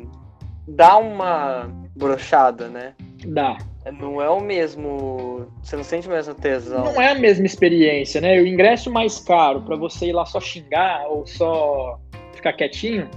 [0.67, 2.93] dá uma brochada, né?
[3.25, 3.57] Dá.
[3.91, 5.47] Não é o mesmo.
[5.61, 6.85] Você não sente a mesma tesão.
[6.85, 8.39] Não é a mesma experiência, né?
[8.39, 11.99] O ingresso mais caro para você ir lá só xingar ou só
[12.33, 13.09] ficar quietinho.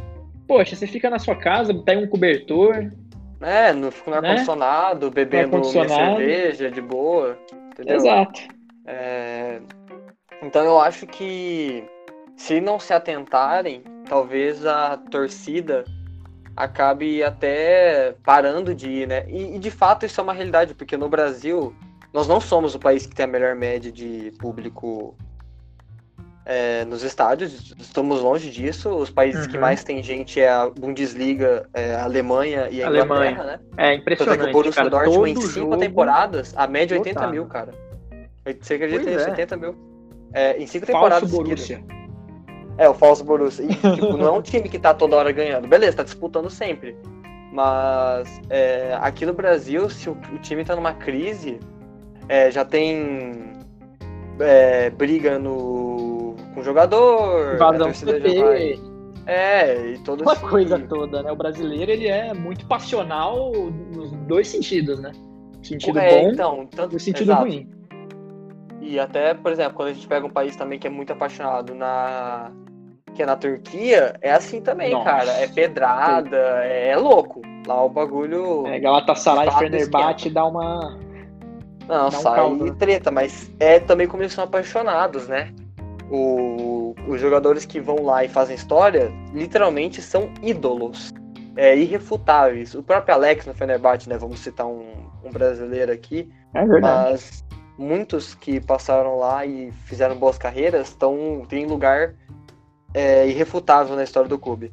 [0.46, 2.90] Poxa, você fica na sua casa, pega um cobertor.
[3.40, 4.28] É, não fica no né?
[4.28, 7.38] ar-condicionado, bebendo ar cerveja de boa.
[7.72, 7.96] Entendeu?
[7.96, 8.40] Exato.
[8.86, 9.60] É...
[10.42, 11.84] Então eu acho que
[12.36, 15.84] se não se atentarem, talvez a torcida
[16.60, 19.24] acabe até parando de ir, né?
[19.28, 21.74] E, e, de fato isso é uma realidade, porque no Brasil
[22.12, 25.16] nós não somos o país que tem a melhor média de público
[26.44, 28.90] é, nos estádios, estamos longe disso.
[28.90, 29.52] Os países uhum.
[29.52, 33.30] que mais tem gente é a Bundesliga, é a Alemanha e a Alemanha.
[33.30, 33.92] Inglaterra, né?
[33.92, 34.38] É impressionante.
[34.38, 37.72] Tanto é que o Borussia Dortmund em cinco temporadas, a média é 80 mil, cara.
[38.60, 39.26] Você acredita nisso?
[39.26, 39.30] É.
[39.30, 39.76] 80 mil.
[40.32, 41.30] É, em cinco Falso temporadas.
[41.30, 41.99] Borussia.
[42.80, 43.62] É, o falso Borussia.
[43.64, 45.68] E, tipo, não é um time que tá toda hora ganhando.
[45.68, 46.96] Beleza, tá disputando sempre.
[47.52, 51.60] Mas é, aqui no Brasil, se o, o time tá numa crise,
[52.26, 53.52] é, já tem
[54.38, 58.06] é, briga no, com o jogador, Invasão já
[58.44, 58.78] vai.
[59.26, 61.30] É, e todo uma esse- coisa toda, né?
[61.30, 63.52] O brasileiro, ele é muito passional
[63.94, 65.12] nos dois sentidos, né?
[65.62, 67.42] Sentido É, bom então, tanto e sentido exato.
[67.42, 67.68] ruim.
[68.80, 71.74] E até, por exemplo, quando a gente pega um país também que é muito apaixonado
[71.74, 72.50] na
[73.14, 75.04] que é na Turquia, é assim também, Nossa.
[75.04, 75.30] cara.
[75.32, 77.42] É pedrada, é, é louco.
[77.66, 78.66] Lá o bagulho.
[78.66, 80.98] É, Galatasaray e Fenerbahçe dá uma...
[81.86, 82.76] Não, dá um sai caldo, né?
[82.78, 85.52] treta, mas é também como eles são apaixonados, né?
[86.10, 91.12] O- os jogadores que vão lá e fazem história, literalmente são ídolos.
[91.56, 92.74] É, irrefutáveis.
[92.74, 94.16] O próprio Alex no Fenerbahçe, né?
[94.16, 94.86] Vamos citar um,
[95.24, 96.30] um brasileiro aqui.
[96.54, 97.10] É verdade.
[97.12, 97.44] Mas
[97.76, 102.14] muitos que passaram lá e fizeram boas carreiras estão têm lugar
[102.94, 104.72] é, irrefutável na história do clube.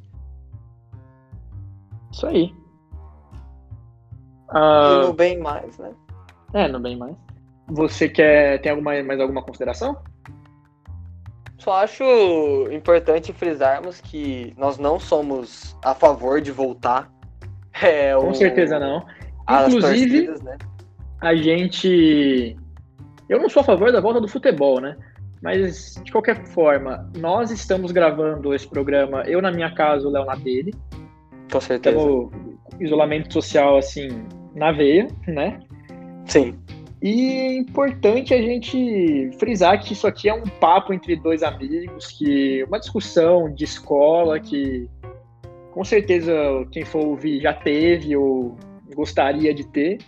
[2.11, 2.45] Isso aí.
[2.45, 2.53] E
[4.49, 5.91] Ah, no bem mais, né?
[6.53, 7.15] É, não bem mais.
[7.68, 8.61] Você quer.
[8.61, 9.97] Tem alguma, mais alguma consideração?
[11.57, 12.03] Só acho
[12.72, 17.11] importante frisarmos que nós não somos a favor de voltar.
[17.82, 19.05] é, Com o- certeza não.
[19.45, 20.57] as Inclusive, torcidas, né?
[21.20, 22.55] a gente.
[23.28, 24.95] Eu não sou a favor da volta do futebol, né?
[25.41, 30.25] Mas, de qualquer forma, nós estamos gravando esse programa, eu na minha casa, o Léo
[30.25, 30.73] na dele.
[31.51, 31.97] Com certeza.
[31.97, 32.31] Estamos
[32.79, 34.23] isolamento social, assim,
[34.55, 35.59] na veia, né?
[36.25, 36.55] Sim.
[37.01, 42.07] E é importante a gente frisar que isso aqui é um papo entre dois amigos,
[42.07, 44.89] que uma discussão de escola que
[45.71, 46.33] com certeza
[46.71, 48.57] quem for ouvir já teve ou
[48.95, 49.99] gostaria de ter.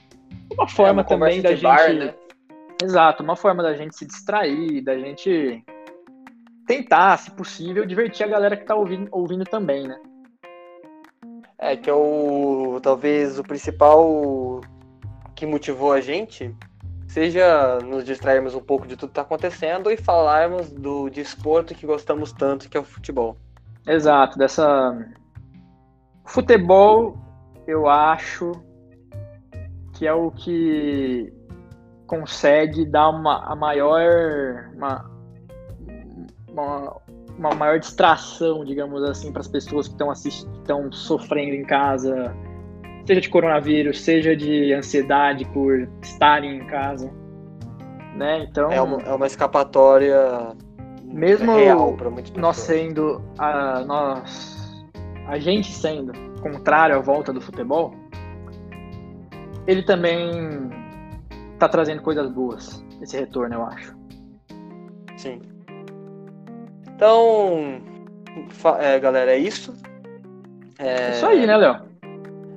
[0.51, 1.61] Uma forma é uma também da gente.
[1.61, 2.13] bar, né?
[2.81, 5.63] Exato, uma forma da gente se distrair, da gente
[6.65, 9.99] tentar, se possível, divertir a galera que tá ouvindo, ouvindo também, né?
[11.57, 12.79] É, que é o.
[12.81, 14.61] Talvez o principal
[15.35, 16.55] que motivou a gente
[17.05, 21.85] seja nos distrairmos um pouco de tudo que tá acontecendo e falarmos do desporto que
[21.85, 23.35] gostamos tanto, que é o futebol.
[23.85, 24.95] Exato, dessa.
[26.25, 27.17] Futebol,
[27.67, 28.51] eu acho
[29.93, 31.33] que é o que
[32.09, 34.71] consegue dar uma a maior.
[34.75, 35.05] Uma,
[36.49, 36.97] uma,
[37.37, 42.35] uma maior distração, digamos assim, para as pessoas que estão estão sofrendo em casa,
[43.05, 47.09] seja de coronavírus, seja de ansiedade por estarem em casa.
[48.15, 48.43] Né?
[48.49, 50.17] Então, É uma, é uma escapatória
[51.03, 52.41] Mesmo real para muitas pessoas.
[52.41, 54.85] nós sendo a, nós
[55.27, 57.93] a gente sendo contrário à volta do futebol,
[59.65, 60.78] ele também
[61.59, 63.95] tá trazendo coisas boas esse retorno, eu acho.
[65.17, 65.41] Sim.
[66.95, 67.81] Então,
[68.79, 69.73] é, galera, é isso.
[70.77, 71.81] É isso aí, né, Léo?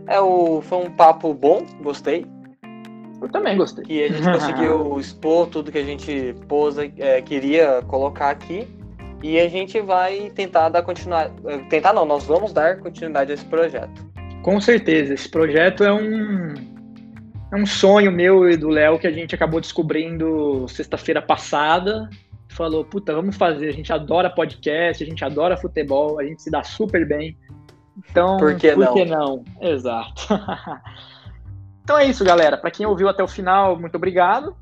[0.06, 2.26] É o, foi um papo bom, gostei.
[3.20, 3.84] Eu também gostei.
[3.84, 8.66] Que a gente conseguiu expor tudo que a gente pôs, é, queria colocar aqui.
[9.22, 11.32] E a gente vai tentar dar continuidade.
[11.70, 14.04] Tentar não, nós vamos dar continuidade a esse projeto.
[14.42, 16.71] Com certeza, esse projeto é um
[17.52, 22.08] é um sonho meu e do Léo que a gente acabou descobrindo sexta-feira passada.
[22.48, 23.68] Falou, puta, vamos fazer.
[23.68, 27.36] A gente adora podcast, a gente adora futebol, a gente se dá super bem.
[27.98, 28.94] Então, Por que não?
[28.94, 29.44] que não?
[29.60, 30.28] Exato.
[31.84, 32.56] então é isso, galera.
[32.56, 34.56] Para quem ouviu até o final, muito obrigado.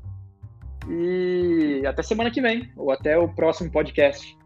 [0.89, 4.37] E até semana que vem, ou até o próximo podcast.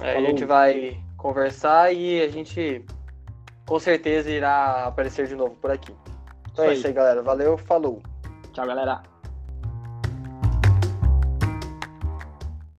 [0.00, 2.84] É, a gente vai conversar e a gente
[3.66, 5.94] com certeza irá aparecer de novo por aqui.
[6.52, 7.22] Então é Isso isso aí, galera.
[7.22, 8.02] Valeu, falou.
[8.52, 9.11] Tchau, galera.